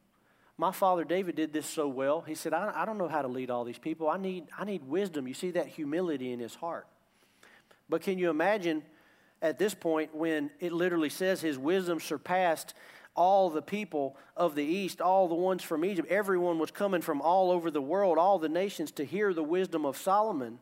[0.60, 2.22] My father David did this so well.
[2.22, 4.10] He said, I, I don't know how to lead all these people.
[4.10, 5.28] I need, I need wisdom.
[5.28, 6.86] You see that humility in his heart.
[7.90, 8.84] But can you imagine
[9.42, 12.76] at this point when it literally says his wisdom surpassed
[13.18, 16.08] all the people of the east, all the ones from Egypt.
[16.10, 19.86] Everyone was coming from all over the world, all the nations, to hear the wisdom
[19.86, 20.60] of Solomon.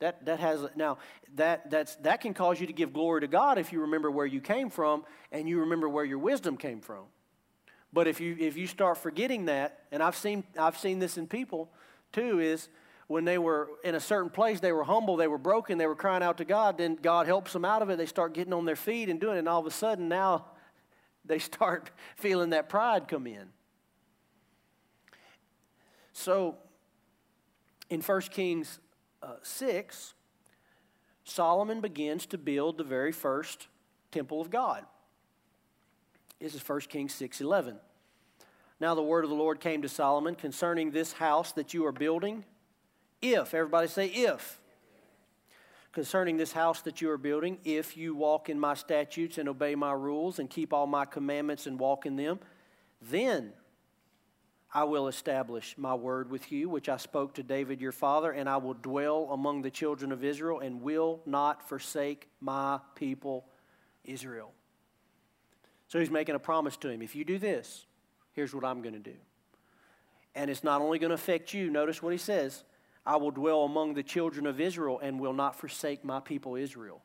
[0.00, 0.98] That, that has now
[1.36, 4.26] that that's that can cause you to give glory to God if you remember where
[4.26, 7.04] you came from and you remember where your wisdom came from.
[7.92, 11.26] But if you if you start forgetting that, and I've seen I've seen this in
[11.26, 11.70] people
[12.12, 12.70] too, is
[13.08, 15.96] when they were in a certain place, they were humble, they were broken, they were
[15.96, 17.98] crying out to God, then God helps them out of it.
[17.98, 20.46] They start getting on their feet and doing it, and all of a sudden now
[21.24, 23.48] they start feeling that pride come in.
[26.12, 26.56] So,
[27.88, 28.78] in 1 Kings
[29.22, 30.14] uh, 6,
[31.24, 33.68] Solomon begins to build the very first
[34.10, 34.84] temple of God.
[36.40, 37.78] This is 1 Kings 6:11.
[38.80, 41.92] Now the word of the Lord came to Solomon concerning this house that you are
[41.92, 42.44] building.
[43.22, 44.59] If, everybody say if
[45.92, 49.74] concerning this house that you are building, if you walk in my statutes and obey
[49.74, 52.38] my rules and keep all my commandments and walk in them,
[53.02, 53.52] then
[54.72, 58.48] I will establish my word with you, which I spoke to David your father, and
[58.48, 63.46] I will dwell among the children of Israel and will not forsake my people
[64.04, 64.52] Israel.
[65.88, 67.02] So he's making a promise to him.
[67.02, 67.84] If you do this,
[68.32, 69.16] here's what I'm going to do.
[70.36, 72.62] And it's not only going to affect you, notice what he says
[73.06, 77.02] I will dwell among the children of Israel and will not forsake my people Israel.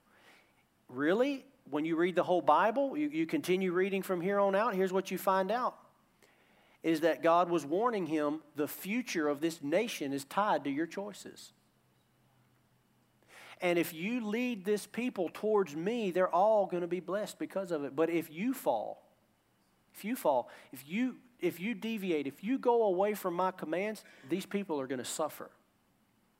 [0.89, 1.45] Really?
[1.69, 4.93] When you read the whole Bible, you, you continue reading from here on out, here's
[4.93, 5.77] what you find out
[6.83, 10.85] is that God was warning him the future of this nation is tied to your
[10.85, 11.51] choices.
[13.59, 17.71] And if you lead this people towards me, they're all going to be blessed because
[17.71, 17.95] of it.
[17.95, 19.01] But if you fall,
[19.95, 24.03] if you fall, if you if you deviate, if you go away from my commands,
[24.29, 25.49] these people are going to suffer.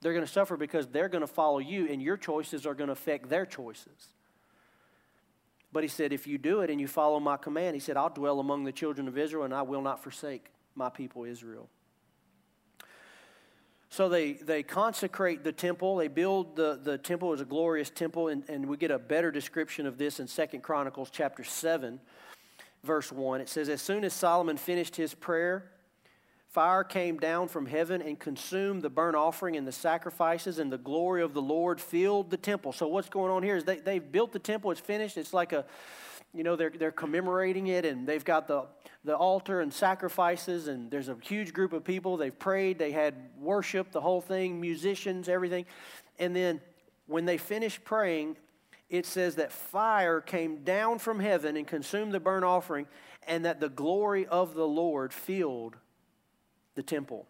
[0.01, 2.87] They're going to suffer because they're going to follow you, and your choices are going
[2.87, 4.09] to affect their choices.
[5.71, 8.09] But he said, If you do it and you follow my command, he said, I'll
[8.09, 11.69] dwell among the children of Israel, and I will not forsake my people Israel.
[13.89, 15.95] So they, they consecrate the temple.
[15.95, 19.31] They build the, the temple as a glorious temple, and, and we get a better
[19.31, 21.99] description of this in Second Chronicles chapter 7,
[22.83, 23.41] verse 1.
[23.41, 25.71] It says, As soon as Solomon finished his prayer,
[26.55, 30.77] Fire came down from heaven and consumed the burnt offering and the sacrifices, and the
[30.77, 32.71] glory of the Lord filled the temple.
[32.71, 35.17] So, what's going on here is they, they've built the temple, it's finished.
[35.17, 35.65] It's like a,
[36.33, 38.67] you know, they're, they're commemorating it, and they've got the,
[39.03, 42.15] the altar and sacrifices, and there's a huge group of people.
[42.15, 45.65] They've prayed, they had worship, the whole thing, musicians, everything.
[46.19, 46.61] And then
[47.05, 48.37] when they finished praying,
[48.89, 52.87] it says that fire came down from heaven and consumed the burnt offering,
[53.27, 55.75] and that the glory of the Lord filled
[56.75, 57.27] the temple.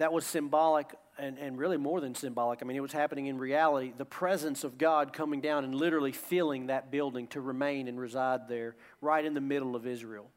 [0.00, 2.60] that was symbolic and, and really more than symbolic.
[2.62, 3.92] I mean, it was happening in reality.
[3.96, 8.48] The presence of God coming down and literally filling that building to remain and reside
[8.48, 10.30] there, right in the middle of Israel.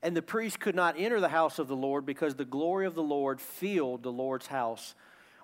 [0.00, 2.94] And the priest could not enter the house of the Lord because the glory of
[2.94, 4.94] the Lord filled the Lord's house.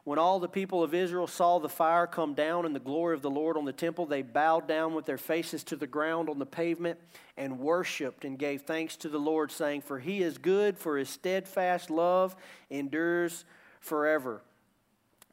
[0.07, 3.23] When all the people of Israel saw the fire come down and the glory of
[3.23, 6.39] the Lord on the temple, they bowed down with their faces to the ground on
[6.39, 7.01] the pavement
[7.37, 11.09] and worshiped and gave thanks to the Lord, saying, For he is good, for his
[11.09, 12.37] steadfast love
[12.71, 13.45] endures
[13.81, 14.43] forever.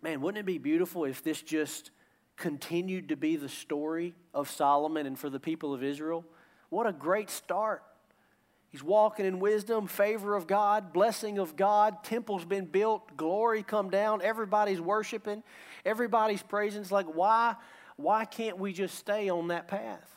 [0.01, 1.91] Man, wouldn't it be beautiful if this just
[2.35, 6.25] continued to be the story of Solomon and for the people of Israel?
[6.69, 7.83] What a great start.
[8.73, 13.91] He's walking in wisdom, favor of God, blessing of God, temple's been built, glory come
[13.91, 15.43] down, everybody's worshiping,
[15.85, 16.81] everybody's praising.
[16.81, 17.55] It's like, why,
[17.97, 20.09] why can't we just stay on that path?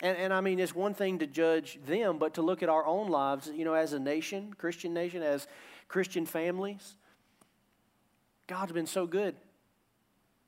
[0.00, 2.86] And, and I mean, it's one thing to judge them, but to look at our
[2.86, 5.46] own lives, you know, as a nation, Christian nation, as
[5.88, 6.96] Christian families.
[8.46, 9.36] God's been so good.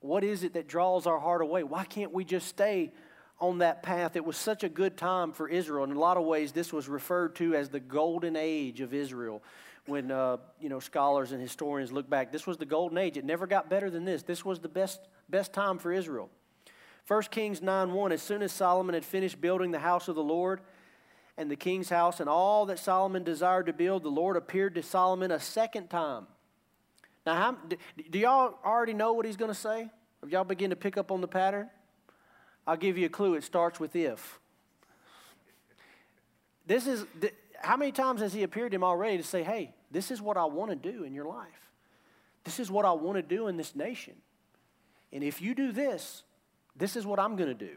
[0.01, 1.65] What is it that draws our heart away?
[1.65, 2.93] Why can't we just stay
[3.41, 4.17] on that path?
[4.17, 5.85] It was such a good time for Israel.
[5.85, 9.43] In a lot of ways, this was referred to as the golden age of Israel.
[9.87, 13.17] When uh, you know scholars and historians look back, this was the golden age.
[13.17, 14.23] It never got better than this.
[14.23, 16.29] This was the best best time for Israel.
[17.07, 20.23] 1 Kings 9 1, as soon as Solomon had finished building the house of the
[20.23, 20.61] Lord
[21.39, 24.83] and the king's house and all that Solomon desired to build, the Lord appeared to
[24.83, 26.27] Solomon a second time
[27.29, 27.77] now, how, do,
[28.09, 29.91] do y'all already know what he's going to say?
[30.23, 31.69] Have y'all begin to pick up on the pattern?
[32.69, 33.33] I'll give you a clue.
[33.35, 34.39] It starts with if.
[36.67, 37.07] This is,
[37.63, 40.37] how many times has he appeared to him already to say, hey, this is what
[40.37, 41.71] I want to do in your life?
[42.45, 44.13] This is what I want to do in this nation.
[45.15, 46.25] And if you do this,
[46.77, 47.77] this is what I'm going to do.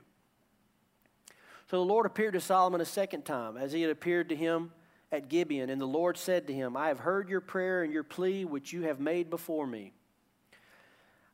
[1.70, 4.74] So the Lord appeared to Solomon a second time, as he had appeared to him
[5.10, 8.04] at Gibeon, and the Lord said to him, I have heard your prayer and your
[8.04, 9.94] plea which you have made before me.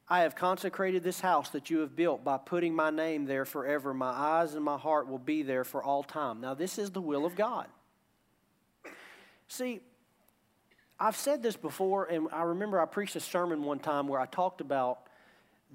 [0.09, 3.93] I have consecrated this house that you have built by putting my name there forever.
[3.93, 6.39] My eyes and my heart will be there for all time.
[6.39, 7.67] Now, this is the will of God.
[9.49, 9.81] See,
[10.99, 14.25] I've said this before, and I remember I preached a sermon one time where I
[14.25, 14.99] talked about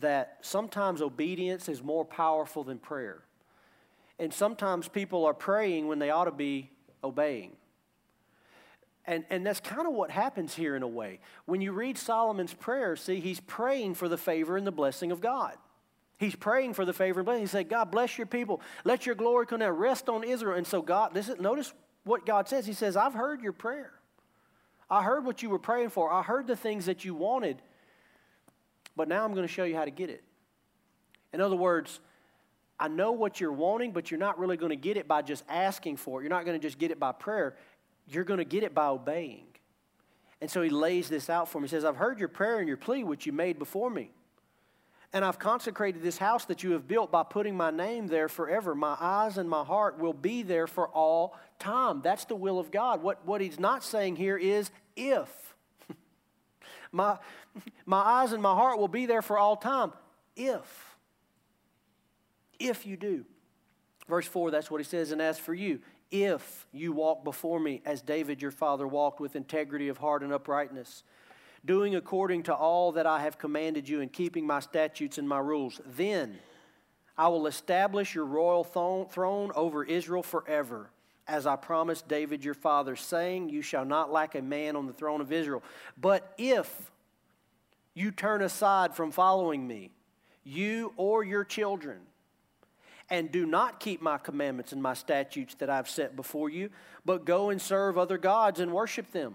[0.00, 3.22] that sometimes obedience is more powerful than prayer.
[4.18, 6.70] And sometimes people are praying when they ought to be
[7.04, 7.52] obeying.
[9.04, 11.18] And, and that's kind of what happens here in a way.
[11.44, 15.20] When you read Solomon's prayer, see, he's praying for the favor and the blessing of
[15.20, 15.56] God.
[16.18, 17.42] He's praying for the favor and blessing.
[17.42, 18.60] He said, God, bless your people.
[18.84, 19.72] Let your glory come down.
[19.72, 20.56] Rest on Israel.
[20.56, 21.72] And so, God, notice
[22.04, 22.64] what God says.
[22.64, 23.92] He says, I've heard your prayer.
[24.88, 26.12] I heard what you were praying for.
[26.12, 27.60] I heard the things that you wanted.
[28.94, 30.22] But now I'm going to show you how to get it.
[31.32, 31.98] In other words,
[32.78, 35.44] I know what you're wanting, but you're not really going to get it by just
[35.48, 36.24] asking for it.
[36.24, 37.56] You're not going to just get it by prayer.
[38.08, 39.46] You're going to get it by obeying.
[40.40, 41.68] And so he lays this out for me.
[41.68, 44.10] He says, I've heard your prayer and your plea, which you made before me.
[45.12, 48.74] And I've consecrated this house that you have built by putting my name there forever.
[48.74, 52.00] My eyes and my heart will be there for all time.
[52.02, 53.02] That's the will of God.
[53.02, 55.54] What, what he's not saying here is if.
[56.92, 57.18] my,
[57.84, 59.92] my eyes and my heart will be there for all time.
[60.34, 60.96] If.
[62.58, 63.26] If you do.
[64.08, 65.12] Verse 4, that's what he says.
[65.12, 65.80] And as for you,
[66.12, 70.32] if you walk before me as David your father walked with integrity of heart and
[70.32, 71.02] uprightness,
[71.64, 75.38] doing according to all that I have commanded you and keeping my statutes and my
[75.38, 76.38] rules, then
[77.16, 80.90] I will establish your royal throne over Israel forever,
[81.26, 84.92] as I promised David your father, saying, You shall not lack a man on the
[84.92, 85.62] throne of Israel.
[86.00, 86.90] But if
[87.94, 89.92] you turn aside from following me,
[90.44, 92.00] you or your children,
[93.12, 96.70] and do not keep my commandments and my statutes that I've set before you,
[97.04, 99.34] but go and serve other gods and worship them.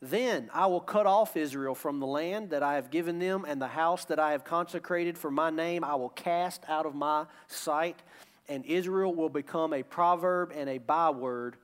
[0.00, 3.62] Then I will cut off Israel from the land that I have given them, and
[3.62, 7.26] the house that I have consecrated for my name I will cast out of my
[7.46, 8.02] sight,
[8.48, 11.54] and Israel will become a proverb and a byword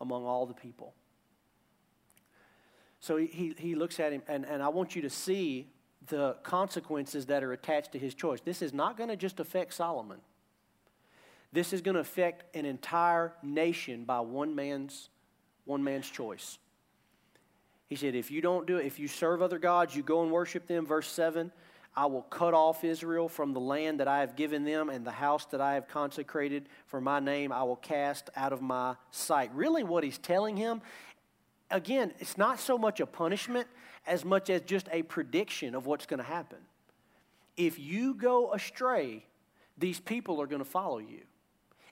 [0.00, 0.94] among all the people.
[3.00, 5.66] So he, he looks at him, and, and I want you to see
[6.06, 8.40] the consequences that are attached to his choice.
[8.40, 10.18] This is not going to just affect Solomon.
[11.52, 15.08] This is going to affect an entire nation by one man's,
[15.64, 16.58] one man's choice.
[17.88, 20.30] He said, If you don't do it, if you serve other gods, you go and
[20.30, 20.86] worship them.
[20.86, 21.50] Verse 7
[21.96, 25.10] I will cut off Israel from the land that I have given them, and the
[25.10, 29.50] house that I have consecrated for my name I will cast out of my sight.
[29.54, 30.82] Really, what he's telling him,
[31.70, 33.66] again, it's not so much a punishment
[34.06, 36.58] as much as just a prediction of what's going to happen.
[37.56, 39.24] If you go astray,
[39.76, 41.22] these people are going to follow you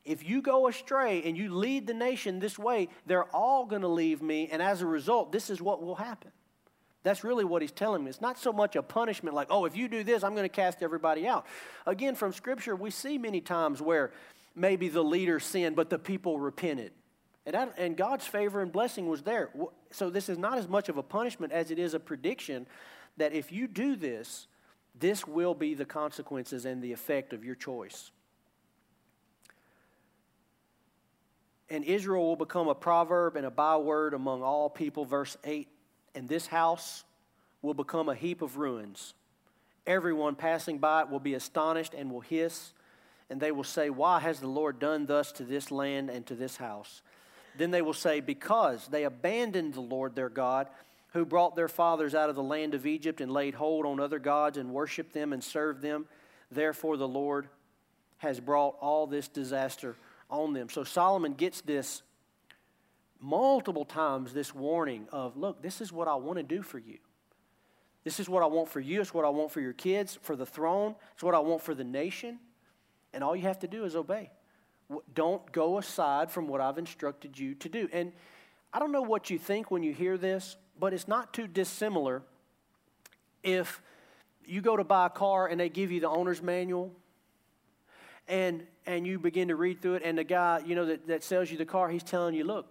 [0.06, 3.88] if you go astray and you lead the nation this way, they're all going to
[3.88, 6.30] leave me, and as a result, this is what will happen.
[7.02, 8.10] That's really what he's telling me.
[8.10, 10.48] It's not so much a punishment like, oh, if you do this, I'm going to
[10.48, 11.46] cast everybody out.
[11.86, 14.12] Again, from Scripture, we see many times where
[14.56, 16.92] maybe the leader sinned, but the people repented.
[17.44, 19.50] And, that, and God's favor and blessing was there.
[19.92, 22.66] So this is not as much of a punishment as it is a prediction
[23.18, 24.48] that if you do this,
[24.98, 28.10] this will be the consequences and the effect of your choice.
[31.68, 35.68] And Israel will become a proverb and a byword among all people, verse 8.
[36.14, 37.04] And this house
[37.62, 39.14] will become a heap of ruins.
[39.86, 42.72] Everyone passing by it will be astonished and will hiss,
[43.30, 46.34] and they will say, Why has the Lord done thus to this land and to
[46.34, 47.02] this house?
[47.56, 50.68] Then they will say, Because they abandoned the Lord their God,
[51.12, 54.18] who brought their fathers out of the land of Egypt and laid hold on other
[54.18, 56.06] gods and worshiped them and served them.
[56.50, 57.48] Therefore, the Lord
[58.18, 59.96] has brought all this disaster
[60.30, 60.68] on them.
[60.68, 62.02] So Solomon gets this
[63.20, 66.98] multiple times this warning of, look, this is what I want to do for you.
[68.04, 69.00] This is what I want for you.
[69.00, 70.94] It's what I want for your kids, for the throne.
[71.14, 72.38] It's what I want for the nation.
[73.12, 74.30] And all you have to do is obey.
[75.12, 77.88] Don't go aside from what I've instructed you to do.
[77.92, 78.12] And
[78.72, 82.22] I don't know what you think when you hear this, but it's not too dissimilar
[83.42, 83.80] if
[84.44, 86.92] you go to buy a car and they give you the owner's manual
[88.28, 91.22] and and you begin to read through it and the guy you know that, that
[91.22, 92.66] sells you the car he's telling you look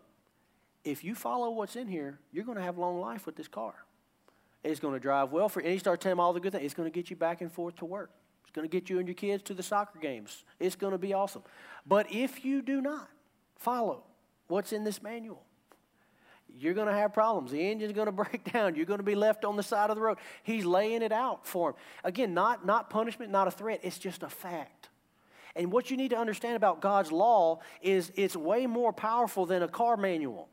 [0.84, 3.74] if you follow what's in here you're going to have long life with this car
[4.64, 6.52] it's going to drive well for you and he starts telling him all the good
[6.52, 8.12] things it's going to get you back and forth to work
[8.44, 10.98] it's going to get you and your kids to the soccer games it's going to
[10.98, 11.44] be awesome
[11.86, 13.10] but if you do not
[13.56, 14.04] follow
[14.48, 15.44] what's in this manual
[16.58, 17.52] you're going to have problems.
[17.52, 18.76] The engine's going to break down.
[18.76, 20.18] You're going to be left on the side of the road.
[20.44, 21.76] He's laying it out for him.
[22.04, 23.82] Again, not, not punishment, not a threat.
[23.84, 24.75] It's just a fact.
[25.56, 29.64] And what you need to understand about God's law is it's way more powerful than
[29.64, 30.50] a car manual.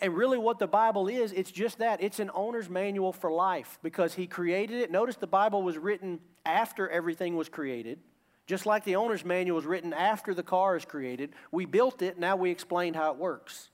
[0.00, 3.78] And really, what the Bible is, it's just that it's an owner's manual for life
[3.82, 4.90] because He created it.
[4.90, 8.00] Notice the Bible was written after everything was created,
[8.46, 11.30] just like the owner's manual was written after the car is created.
[11.52, 13.70] We built it, now we explained how it works.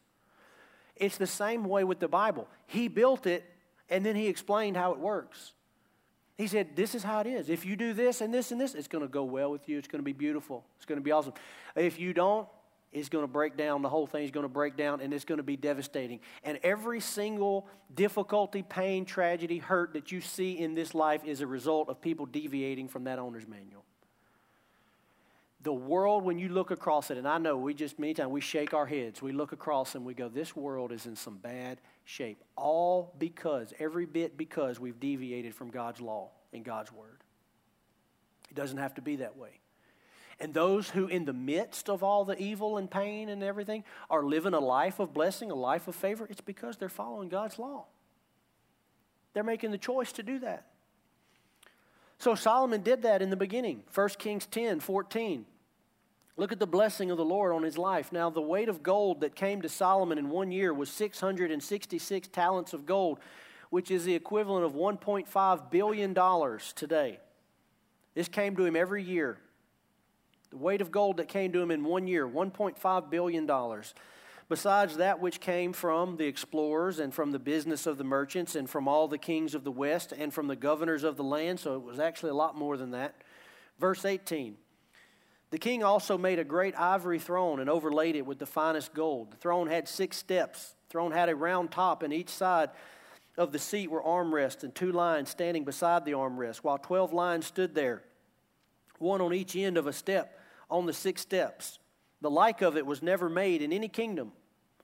[0.97, 2.47] It's the same way with the Bible.
[2.67, 3.45] He built it,
[3.89, 5.55] and then He explained how it works.
[6.39, 7.51] He said, This is how it is.
[7.51, 9.77] If you do this and this and this, it's going to go well with you.
[9.77, 10.65] It's going to be beautiful.
[10.77, 11.35] It's going to be awesome.
[11.77, 12.49] If you don't,
[12.93, 13.83] it's going to break down.
[13.83, 16.21] The whole thing is going to break down and it's going to be devastating.
[16.45, 21.47] And every single difficulty, pain, tragedy, hurt that you see in this life is a
[21.47, 23.85] result of people deviating from that owner's manual.
[25.63, 28.41] The world, when you look across it, and I know we just many times we
[28.41, 31.81] shake our heads, we look across and we go, This world is in some bad
[32.05, 32.45] shape.
[32.57, 37.25] All because, every bit because we've deviated from God's law and God's word.
[38.51, 39.61] It doesn't have to be that way.
[40.41, 44.23] And those who, in the midst of all the evil and pain and everything, are
[44.23, 47.87] living a life of blessing, a life of favor, it's because they're following God's law.
[49.33, 50.68] They're making the choice to do that.
[52.19, 53.83] So Solomon did that in the beginning.
[53.95, 55.47] 1 Kings 10 14.
[56.37, 58.13] Look at the blessing of the Lord on his life.
[58.13, 62.73] Now, the weight of gold that came to Solomon in one year was 666 talents
[62.73, 63.19] of gold,
[63.71, 66.15] which is the equivalent of $1.5 billion
[66.77, 67.19] today.
[68.15, 69.39] This came to him every year.
[70.51, 73.47] The weight of gold that came to him in one year, $1.5 billion.
[74.49, 78.69] Besides that which came from the explorers and from the business of the merchants and
[78.69, 81.75] from all the kings of the west and from the governors of the land, so
[81.75, 83.15] it was actually a lot more than that.
[83.79, 84.57] Verse 18.
[85.51, 89.33] The king also made a great ivory throne and overlaid it with the finest gold.
[89.33, 90.75] The throne had six steps.
[90.89, 92.71] The throne had a round top, and each side
[93.37, 97.47] of the seat were armrests and two lions standing beside the armrests, while 12 lions
[97.47, 98.03] stood there,
[98.99, 100.39] one on each end of a step
[100.71, 101.79] on the six steps.
[102.21, 104.33] The like of it was never made in any kingdom.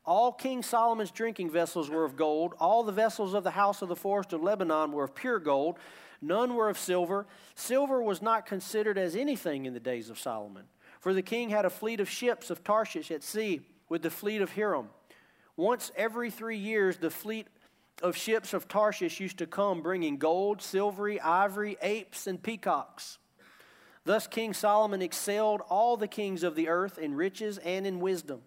[0.06, 2.54] All King Solomon's drinking vessels were of gold.
[2.60, 5.78] All the vessels of the house of the forest of Lebanon were of pure gold.
[6.20, 7.26] None were of silver.
[7.54, 10.64] Silver was not considered as anything in the days of Solomon.
[11.00, 14.42] For the king had a fleet of ships of Tarshish at sea with the fleet
[14.42, 14.88] of Hiram.
[15.56, 17.46] Once every three years, the fleet
[18.02, 23.18] of ships of Tarshish used to come bringing gold, silvery, ivory, apes, and peacocks.
[24.04, 28.42] Thus, King Solomon excelled all the kings of the earth in riches and in wisdom.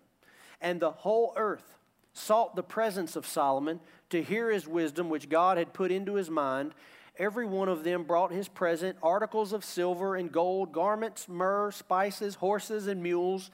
[0.62, 1.78] And the whole earth
[2.14, 3.80] sought the presence of Solomon
[4.10, 6.74] to hear his wisdom, which God had put into his mind.
[7.18, 12.36] Every one of them brought his present articles of silver and gold, garments, myrrh, spices,
[12.36, 13.52] horses, and mules,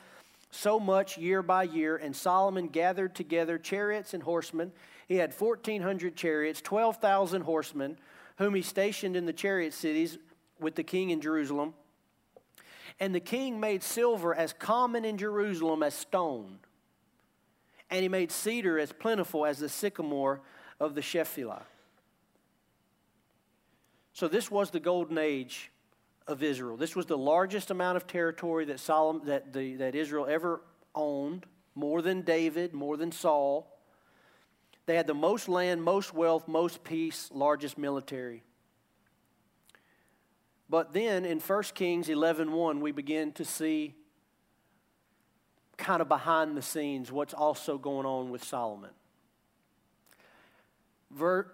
[0.51, 1.97] so much year by year.
[1.97, 4.71] And Solomon gathered together chariots and horsemen.
[5.07, 7.97] He had 1,400 chariots, 12,000 horsemen,
[8.37, 10.17] whom he stationed in the chariot cities
[10.59, 11.73] with the king in Jerusalem.
[12.99, 16.59] And the king made silver as common in Jerusalem as stone.
[17.93, 20.41] And he made cedar as plentiful as the sycamore
[20.79, 21.61] of the Shephelah.
[24.13, 25.69] So, this was the golden age
[26.25, 26.75] of Israel.
[26.75, 30.61] This was the largest amount of territory that, Solomon, that, the, that Israel ever
[30.95, 33.71] owned, more than David, more than Saul.
[34.87, 38.41] They had the most land, most wealth, most peace, largest military.
[40.67, 43.93] But then in 1 Kings 11:1 we begin to see
[45.77, 48.91] kind of behind the scenes what's also going on with Solomon.
[51.17, 51.45] 1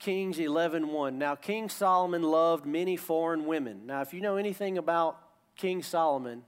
[0.00, 1.18] Kings 11:1 1.
[1.18, 3.86] Now King Solomon loved many foreign women.
[3.86, 5.20] Now if you know anything about
[5.56, 6.44] King Solomon,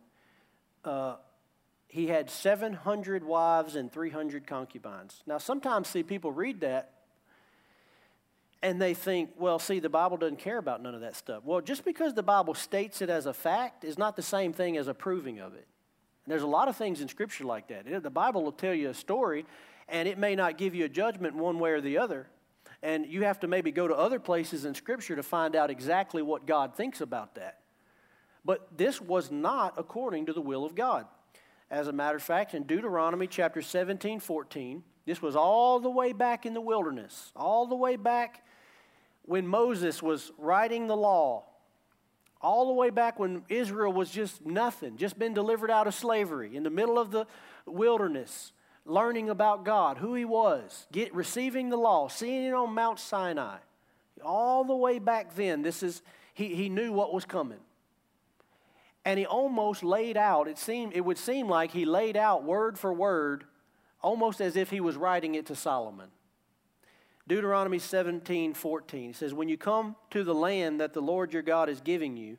[0.85, 1.17] uh,
[1.87, 5.23] he had 700 wives and 300 concubines.
[5.27, 6.93] Now sometimes see people read that
[8.63, 11.45] and they think, well, see, the Bible doesn't care about none of that stuff.
[11.45, 14.77] Well, just because the Bible states it as a fact is not the same thing
[14.77, 15.67] as approving of it.
[16.31, 18.05] And there's a lot of things in Scripture like that.
[18.05, 19.45] The Bible will tell you a story,
[19.89, 22.29] and it may not give you a judgment one way or the other.
[22.85, 26.23] And you have to maybe go to other places in Scripture to find out exactly
[26.23, 27.59] what God thinks about that.
[28.45, 31.07] But this was not according to the will of God.
[31.69, 36.13] As a matter of fact, in Deuteronomy chapter 17, 14, this was all the way
[36.13, 38.47] back in the wilderness, all the way back
[39.25, 41.47] when Moses was writing the law,
[42.41, 46.57] all the way back when Israel was just nothing, just been delivered out of slavery
[46.57, 47.27] in the middle of the
[47.67, 48.53] wilderness
[48.85, 53.59] learning about God, who He was, get, receiving the law, seeing it on Mount Sinai.
[54.23, 56.03] All the way back then, this is
[56.35, 57.61] he, he knew what was coming.
[59.05, 62.79] And he almost laid out, it seemed it would seem like he laid out word
[62.79, 63.45] for word,
[64.03, 66.09] almost as if he was writing it to Solomon.
[67.31, 71.43] Deuteronomy 17, 14 he says, When you come to the land that the Lord your
[71.43, 72.39] God is giving you,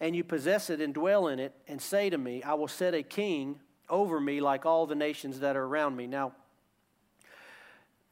[0.00, 2.94] and you possess it and dwell in it, and say to me, I will set
[2.94, 3.60] a king
[3.90, 6.06] over me like all the nations that are around me.
[6.06, 6.32] Now,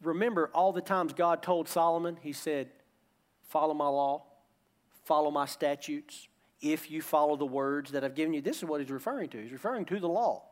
[0.03, 2.69] remember all the times God told Solomon, He said,
[3.49, 4.25] Follow my law,
[5.05, 6.29] follow my statutes.
[6.61, 9.41] If you follow the words that I've given you, this is what He's referring to.
[9.41, 10.43] He's referring to the law.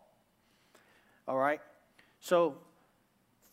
[1.29, 1.61] All right?
[2.21, 2.57] So,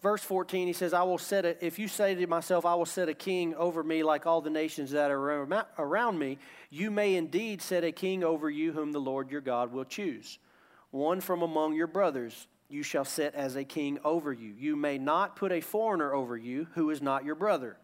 [0.01, 3.09] verse 14, he says, I will set if you say to myself, I will set
[3.09, 5.47] a king over me like all the nations that are
[5.77, 6.37] around me,
[6.69, 10.39] you may indeed set a king over you whom the Lord your God will choose
[10.91, 14.53] one from among your brothers you shall set as a king over you.
[14.57, 17.77] You may not put a foreigner over you who is not your brother.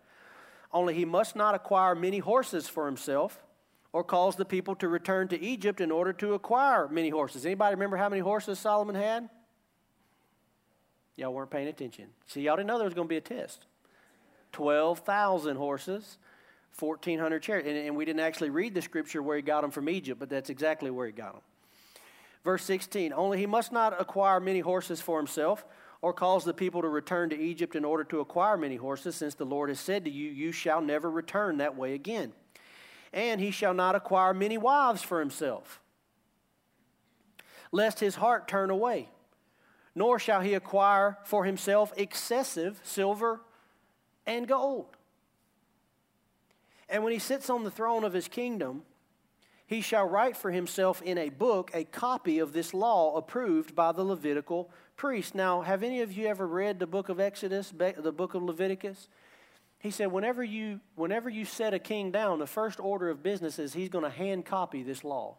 [0.72, 3.43] Only he must not acquire many horses for himself
[3.91, 7.45] or cause the people to return to Egypt in order to acquire many horses.
[7.45, 9.30] Anybody remember how many horses Solomon had?
[11.16, 12.07] Y'all weren't paying attention.
[12.28, 13.66] See, y'all didn't know there was going to be a test.
[14.51, 16.18] 12,000 horses,
[16.80, 17.68] 1,400 chariots.
[17.68, 20.30] And, and we didn't actually read the scripture where he got them from Egypt, but
[20.30, 21.41] that's exactly where he got them.
[22.43, 25.66] Verse 16 Only he must not acquire many horses for himself,
[26.01, 29.36] or cause the people to return to Egypt in order to acquire many horses, since
[29.36, 32.34] the Lord has said to you, You shall never return that way again.
[33.11, 35.82] And he shall not acquire many wives for himself,
[37.72, 39.09] lest his heart turn away.
[39.95, 43.39] Nor shall he acquire for himself excessive silver
[44.25, 44.87] and gold.
[46.89, 48.83] And when he sits on the throne of his kingdom,
[49.67, 53.91] he shall write for himself in a book a copy of this law approved by
[53.91, 55.33] the Levitical priest.
[55.33, 59.07] Now, have any of you ever read the book of Exodus, the book of Leviticus?
[59.79, 63.57] He said, whenever you, whenever you set a king down, the first order of business
[63.57, 65.37] is he's going to hand copy this law.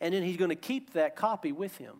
[0.00, 1.96] And then he's going to keep that copy with him.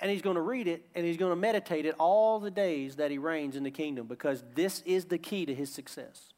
[0.00, 2.96] And he's going to read it and he's going to meditate it all the days
[2.96, 6.34] that he reigns in the kingdom because this is the key to his success.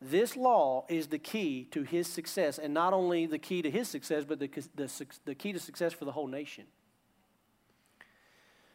[0.00, 3.88] This law is the key to his success, and not only the key to his
[3.88, 6.64] success, but the, the, the key to success for the whole nation.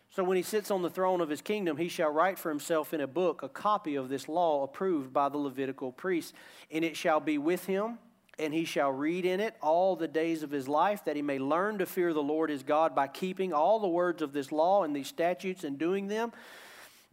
[0.10, 2.94] So when he sits on the throne of his kingdom, he shall write for himself
[2.94, 6.34] in a book a copy of this law approved by the Levitical priests,
[6.70, 7.98] and it shall be with him,
[8.40, 11.40] and he shall read in it all the days of his life, that he may
[11.40, 14.84] learn to fear the Lord his God by keeping all the words of this law
[14.84, 16.32] and these statutes and doing them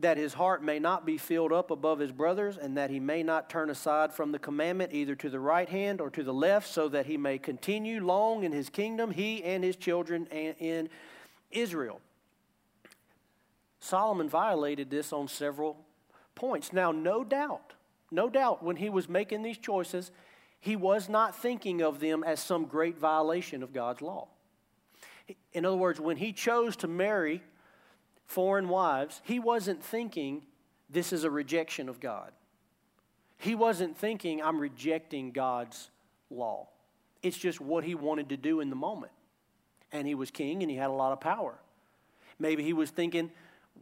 [0.00, 3.22] that his heart may not be filled up above his brothers, and that he may
[3.22, 6.68] not turn aside from the commandment either to the right hand or to the left,
[6.68, 10.88] so that he may continue long in his kingdom, he and his children in
[11.50, 12.00] Israel.
[13.78, 15.76] Solomon violated this on several
[16.34, 16.72] points.
[16.72, 17.74] Now, no doubt,
[18.10, 20.10] no doubt, when he was making these choices,
[20.60, 24.28] he was not thinking of them as some great violation of God's law.
[25.52, 27.42] In other words, when he chose to marry
[28.26, 30.42] foreign wives, he wasn't thinking
[30.90, 32.32] this is a rejection of God.
[33.38, 35.90] He wasn't thinking I'm rejecting God's
[36.30, 36.68] law.
[37.22, 39.12] It's just what he wanted to do in the moment.
[39.92, 41.54] And he was king and he had a lot of power.
[42.38, 43.30] Maybe he was thinking,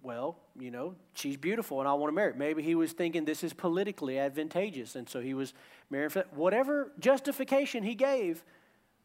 [0.02, 2.32] well, you know, she's beautiful and I want to marry.
[2.34, 5.54] Maybe he was thinking this is politically advantageous, and so he was
[5.90, 6.34] marrying for that.
[6.34, 8.44] Whatever justification he gave,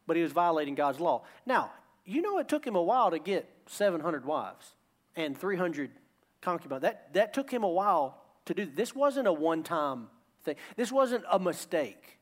[0.06, 1.22] but he was violating God's law.
[1.46, 1.72] Now,
[2.04, 4.72] you know, it took him a while to get 700 wives
[5.16, 5.90] and 300
[6.40, 6.82] concubines.
[6.82, 8.66] That, that took him a while to do.
[8.66, 10.08] This wasn't a one time
[10.44, 12.18] thing, this wasn't a mistake.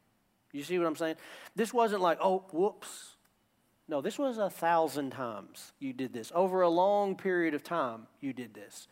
[0.52, 1.16] You see what I'm saying?
[1.56, 3.11] This wasn't like, oh, whoops.
[3.88, 6.32] No, this was a thousand times you did this.
[6.34, 8.88] Over a long period of time, you did this.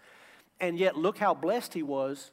[0.61, 2.32] And yet, look how blessed he was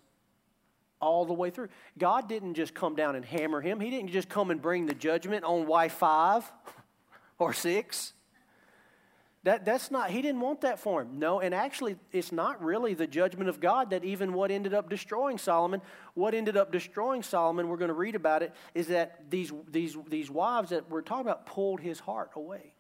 [0.99, 1.69] all the way through.
[1.97, 4.95] God didn't just come down and hammer him, He didn't just come and bring the
[4.95, 6.51] judgment on wife five
[7.39, 8.13] or six.
[9.47, 11.19] That, that's not, he didn't want that for him.
[11.19, 14.89] No, and actually, it's not really the judgment of God that even what ended up
[14.89, 15.81] destroying Solomon.
[16.15, 19.95] What ended up destroying Solomon, we're going to read about it, is that these, these,
[20.09, 22.73] these wives that we're talking about pulled his heart away.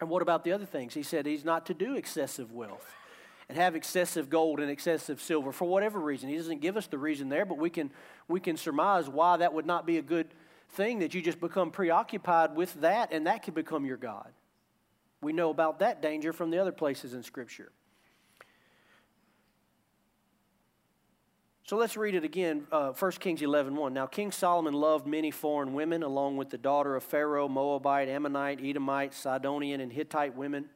[0.00, 0.94] And what about the other things?
[0.94, 2.92] He said he's not to do excessive wealth
[3.48, 6.28] and have excessive gold and excessive silver for whatever reason.
[6.28, 7.92] He doesn't give us the reason there, but we can,
[8.26, 10.26] we can surmise why that would not be a good
[10.70, 14.32] thing that you just become preoccupied with that and that could become your God.
[15.20, 17.72] We know about that danger from the other places in Scripture.
[21.70, 23.94] So let's read it again, uh, 1 Kings 11 1.
[23.94, 28.58] Now, King Solomon loved many foreign women, along with the daughter of Pharaoh, Moabite, Ammonite,
[28.60, 30.68] Edomite, Sidonian, and Hittite women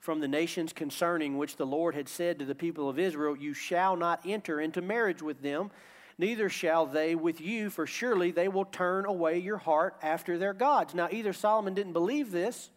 [0.00, 3.52] from the nations concerning which the Lord had said to the people of Israel, You
[3.52, 5.70] shall not enter into marriage with them,
[6.16, 10.54] neither shall they with you, for surely they will turn away your heart after their
[10.54, 10.94] gods.
[10.94, 12.70] Now, either Solomon didn't believe this,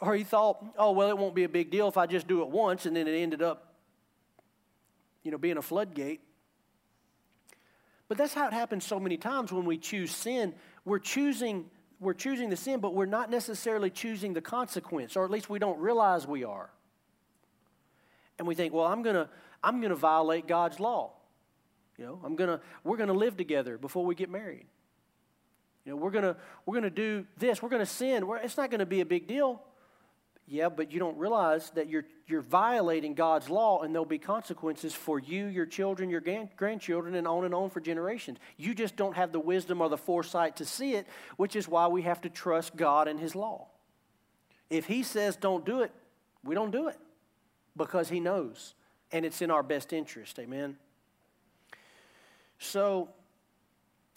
[0.00, 2.42] or he thought, oh, well, it won't be a big deal if I just do
[2.42, 3.74] it once, and then it ended up,
[5.22, 6.20] you know, being a floodgate.
[8.08, 10.54] But that's how it happens so many times when we choose sin.
[10.84, 11.66] We're choosing,
[12.00, 15.58] we're choosing the sin, but we're not necessarily choosing the consequence, or at least we
[15.58, 16.70] don't realize we are.
[18.38, 19.28] And we think, well, I'm gonna,
[19.62, 21.12] I'm gonna violate God's law.
[21.98, 24.64] You know, I'm gonna, we're gonna live together before we get married.
[25.84, 27.62] You know, we're gonna, we're gonna do this.
[27.62, 28.26] We're gonna sin.
[28.26, 29.62] We're, it's not gonna be a big deal.
[30.52, 34.92] Yeah, but you don't realize that you're, you're violating God's law and there'll be consequences
[34.92, 36.20] for you, your children, your
[36.56, 38.36] grandchildren, and on and on for generations.
[38.56, 41.86] You just don't have the wisdom or the foresight to see it, which is why
[41.86, 43.68] we have to trust God and His law.
[44.70, 45.92] If He says don't do it,
[46.42, 46.98] we don't do it
[47.76, 48.74] because He knows
[49.12, 50.36] and it's in our best interest.
[50.40, 50.78] Amen.
[52.58, 53.08] So,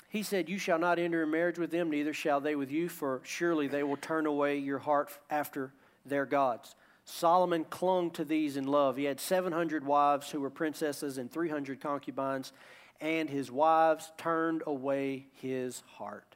[0.10, 2.90] he said, You shall not enter in marriage with them, neither shall they with you,
[2.90, 5.74] for surely they will turn away your heart after
[6.06, 6.76] their gods.
[7.06, 8.98] Solomon clung to these in love.
[8.98, 12.54] He had 700 wives who were princesses and 300 concubines,
[13.02, 16.36] and his wives turned away his heart.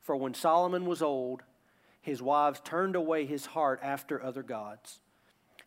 [0.00, 1.42] For when Solomon was old,
[2.00, 5.00] his wives turned away his heart after other gods.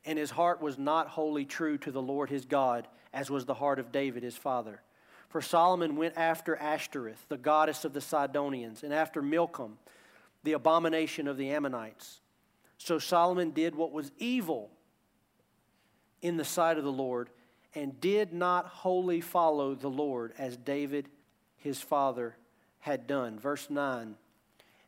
[0.03, 3.53] And his heart was not wholly true to the Lord his God, as was the
[3.53, 4.81] heart of David his father.
[5.29, 9.77] For Solomon went after Ashtoreth, the goddess of the Sidonians, and after Milcom,
[10.43, 12.19] the abomination of the Ammonites.
[12.78, 14.71] So Solomon did what was evil
[16.21, 17.30] in the sight of the Lord
[17.73, 21.09] and did not wholly follow the Lord as David
[21.57, 22.38] his father
[22.80, 23.39] had done.
[23.39, 24.15] Verse 9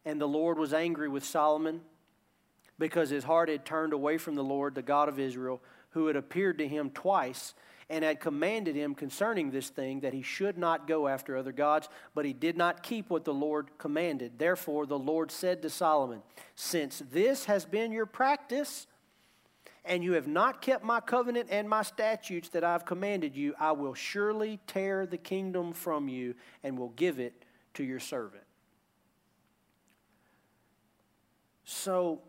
[0.05, 1.81] And the Lord was angry with Solomon
[2.79, 5.61] because his heart had turned away from the Lord, the God of Israel,
[5.91, 7.53] who had appeared to him twice
[7.89, 11.88] and had commanded him concerning this thing that he should not go after other gods,
[12.13, 14.38] but he did not keep what the Lord commanded.
[14.38, 16.21] Therefore, the Lord said to Solomon,
[16.55, 18.88] Since this has been your practice,
[19.85, 23.71] and you have not kept my covenant and my statutes that I've commanded you, I
[23.71, 27.33] will surely tear the kingdom from you and will give it
[27.75, 28.43] to your servant.
[31.63, 32.21] So,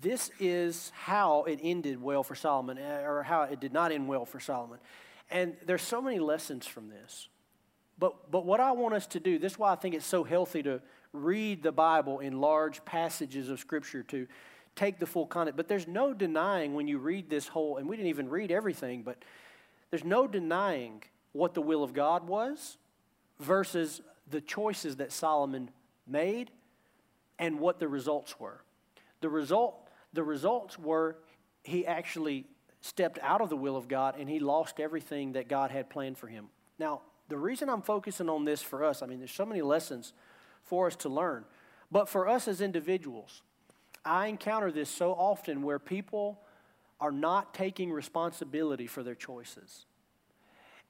[0.00, 4.08] this is how it ended well for Solomon, eh, or how it did not end
[4.08, 4.78] well for Solomon.
[5.30, 7.28] And there's so many lessons from this.
[7.98, 10.24] But, but what I want us to do, this is why I think it's so
[10.24, 10.80] healthy to
[11.12, 14.26] read the Bible in large passages of Scripture to
[14.74, 15.56] take the full content.
[15.56, 19.02] But there's no denying when you read this whole, and we didn't even read everything,
[19.02, 19.24] but
[19.90, 22.76] there's no denying what the will of God was
[23.38, 25.70] versus the choices that Solomon
[26.06, 26.50] made
[27.38, 28.60] and what the results were.
[29.20, 29.83] The result
[30.14, 31.16] the results were
[31.62, 32.46] he actually
[32.80, 36.18] stepped out of the will of God and he lost everything that God had planned
[36.18, 36.48] for him.
[36.78, 40.12] Now, the reason I'm focusing on this for us, I mean, there's so many lessons
[40.62, 41.44] for us to learn,
[41.90, 43.42] but for us as individuals,
[44.04, 46.40] I encounter this so often where people
[47.00, 49.86] are not taking responsibility for their choices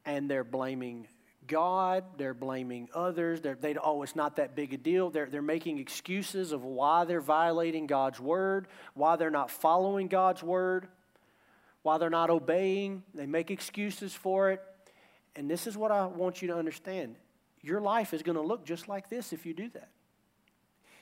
[0.04, 1.06] and they're blaming
[1.46, 3.40] God, they're blaming others.
[3.40, 5.10] They're, they, oh, it's not that big a deal.
[5.10, 10.42] They're, they're making excuses of why they're violating God's word, why they're not following God's
[10.42, 10.88] word.
[11.84, 14.60] while they're not obeying, they make excuses for it.
[15.36, 17.16] And this is what I want you to understand
[17.60, 19.88] your life is going to look just like this if you do that.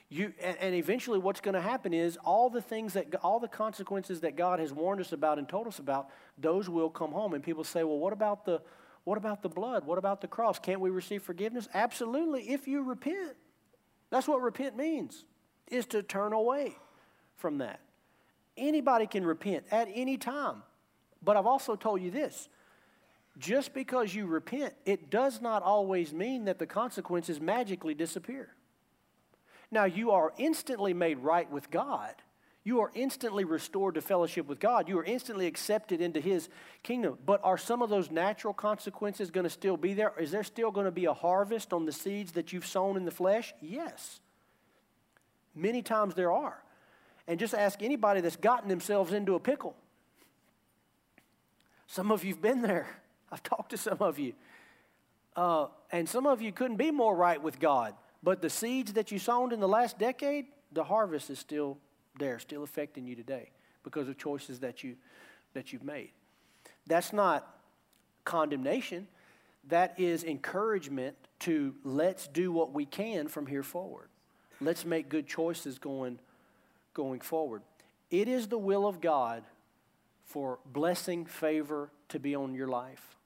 [0.08, 4.20] You, and eventually, what's going to happen is all the things that, all the consequences
[4.20, 7.32] that God has warned us about and told us about, those will come home.
[7.32, 8.60] And people say, well, what about the,
[9.04, 9.84] what about the blood?
[9.84, 10.58] What about the cross?
[10.58, 11.68] Can't we receive forgiveness?
[11.74, 13.36] Absolutely, if you repent.
[14.10, 15.24] That's what repent means,
[15.68, 16.76] is to turn away
[17.36, 17.80] from that.
[18.56, 20.62] Anybody can repent at any time.
[21.22, 22.48] But I've also told you this
[23.38, 28.54] just because you repent, it does not always mean that the consequences magically disappear.
[29.70, 32.14] Now, you are instantly made right with God.
[32.64, 34.88] You are instantly restored to fellowship with God.
[34.88, 36.48] You are instantly accepted into His
[36.82, 37.18] kingdom.
[37.26, 40.12] But are some of those natural consequences going to still be there?
[40.18, 43.04] Is there still going to be a harvest on the seeds that you've sown in
[43.04, 43.52] the flesh?
[43.60, 44.20] Yes.
[45.56, 46.62] Many times there are.
[47.26, 49.74] And just ask anybody that's gotten themselves into a pickle.
[51.88, 52.86] Some of you've been there.
[53.32, 54.34] I've talked to some of you.
[55.34, 57.94] Uh, and some of you couldn't be more right with God.
[58.22, 61.78] But the seeds that you sown in the last decade, the harvest is still
[62.18, 63.50] there, still affecting you today
[63.82, 64.96] because of choices that, you,
[65.54, 66.10] that you've made.
[66.86, 67.58] That's not
[68.24, 69.08] condemnation,
[69.68, 74.08] that is encouragement to let's do what we can from here forward.
[74.60, 76.18] Let's make good choices going,
[76.94, 77.62] going forward.
[78.10, 79.42] It is the will of God
[80.24, 83.16] for blessing, favor to be on your life.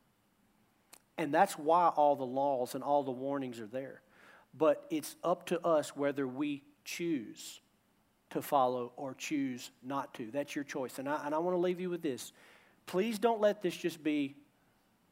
[1.19, 4.03] And that's why all the laws and all the warnings are there.
[4.57, 7.61] But it's up to us whether we choose
[8.31, 10.31] to follow or choose not to.
[10.31, 10.99] That's your choice.
[10.99, 12.33] And I, and I want to leave you with this.
[12.87, 14.37] Please don't let this just be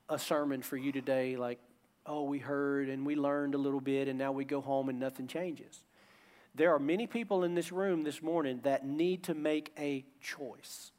[0.08, 1.58] a sermon for you today, like,
[2.06, 5.00] oh, we heard and we learned a little bit and now we go home and
[5.00, 5.84] nothing changes.
[6.54, 10.92] There are many people in this room this morning that need to make a choice.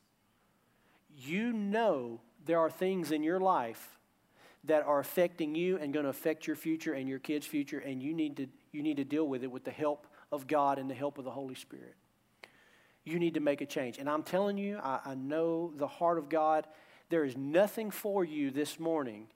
[1.17, 3.97] You know there are things in your life
[4.65, 8.01] that are affecting you and going to affect your future and your kids' future, and
[8.01, 10.89] you need to, you need to deal with it with the help of God and
[10.89, 11.95] the help of the Holy Spirit.
[13.05, 13.97] You need to make a change.
[13.97, 16.67] And I'm telling you, I, I know the heart of God.
[17.09, 19.27] There is nothing for you this morning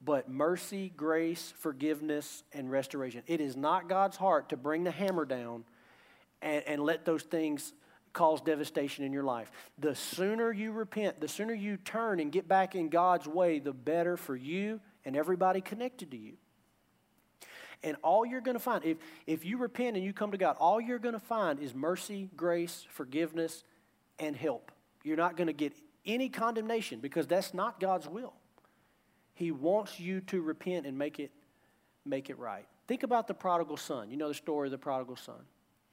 [0.00, 3.22] but mercy, grace, forgiveness, and restoration.
[3.26, 5.64] It is not God's heart to bring the hammer down
[6.42, 7.72] and, and let those things
[8.12, 9.50] cause devastation in your life.
[9.78, 13.72] The sooner you repent, the sooner you turn and get back in God's way, the
[13.72, 16.34] better for you and everybody connected to you.
[17.86, 18.96] And all you're going to find, if,
[19.28, 22.28] if you repent and you come to God, all you're going to find is mercy,
[22.36, 23.62] grace, forgiveness,
[24.18, 24.72] and help.
[25.04, 25.72] You're not going to get
[26.04, 28.32] any condemnation because that's not God's will.
[29.34, 31.30] He wants you to repent and make it,
[32.04, 32.66] make it right.
[32.88, 34.10] Think about the prodigal son.
[34.10, 35.44] You know the story of the prodigal son.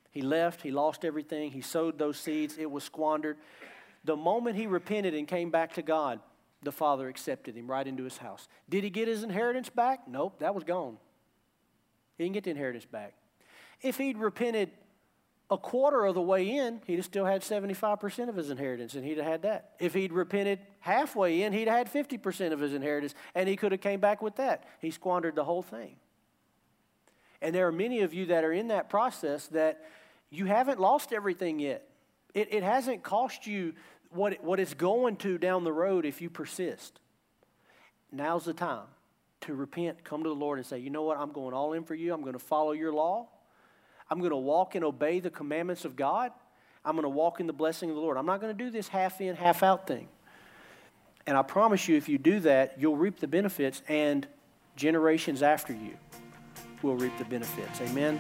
[0.10, 3.38] He left, he lost everything, he sowed those seeds, it was squandered.
[4.04, 6.22] The moment he repented and came back to God,
[6.64, 8.48] the father accepted him right into his house.
[8.68, 10.08] Did he get his inheritance back?
[10.08, 10.98] Nope, that was gone.
[12.18, 13.14] He didn't get the inheritance back.
[13.82, 14.72] If he'd repented
[15.50, 19.06] a quarter of the way in, he'd have still had 75% of his inheritance, and
[19.06, 19.72] he'd have had that.
[19.80, 23.72] If he'd repented halfway in, he'd have had 50% of his inheritance, and he could
[23.72, 24.64] have came back with that.
[24.80, 25.98] He squandered the whole thing.
[27.42, 29.82] And there are many of you that are in that process that
[30.30, 31.88] you haven't lost everything yet.
[32.34, 33.74] It, it hasn't cost you
[34.10, 37.00] what, it, what it's going to down the road if you persist.
[38.12, 38.88] Now's the time
[39.44, 41.84] to repent, come to the Lord and say, you know what, I'm going all in
[41.84, 42.14] for you.
[42.14, 43.28] I'm going to follow your law.
[44.10, 46.32] I'm going to walk and obey the commandments of God.
[46.86, 48.18] I'm going to walk in the blessing of the Lord.
[48.18, 50.08] I'm not going to do this half in, half out thing.
[51.26, 54.28] And I promise you, if you do that, you'll reap the benefits, and
[54.76, 55.98] generations after you
[56.82, 57.80] will reap the benefits.
[57.82, 58.20] Amen.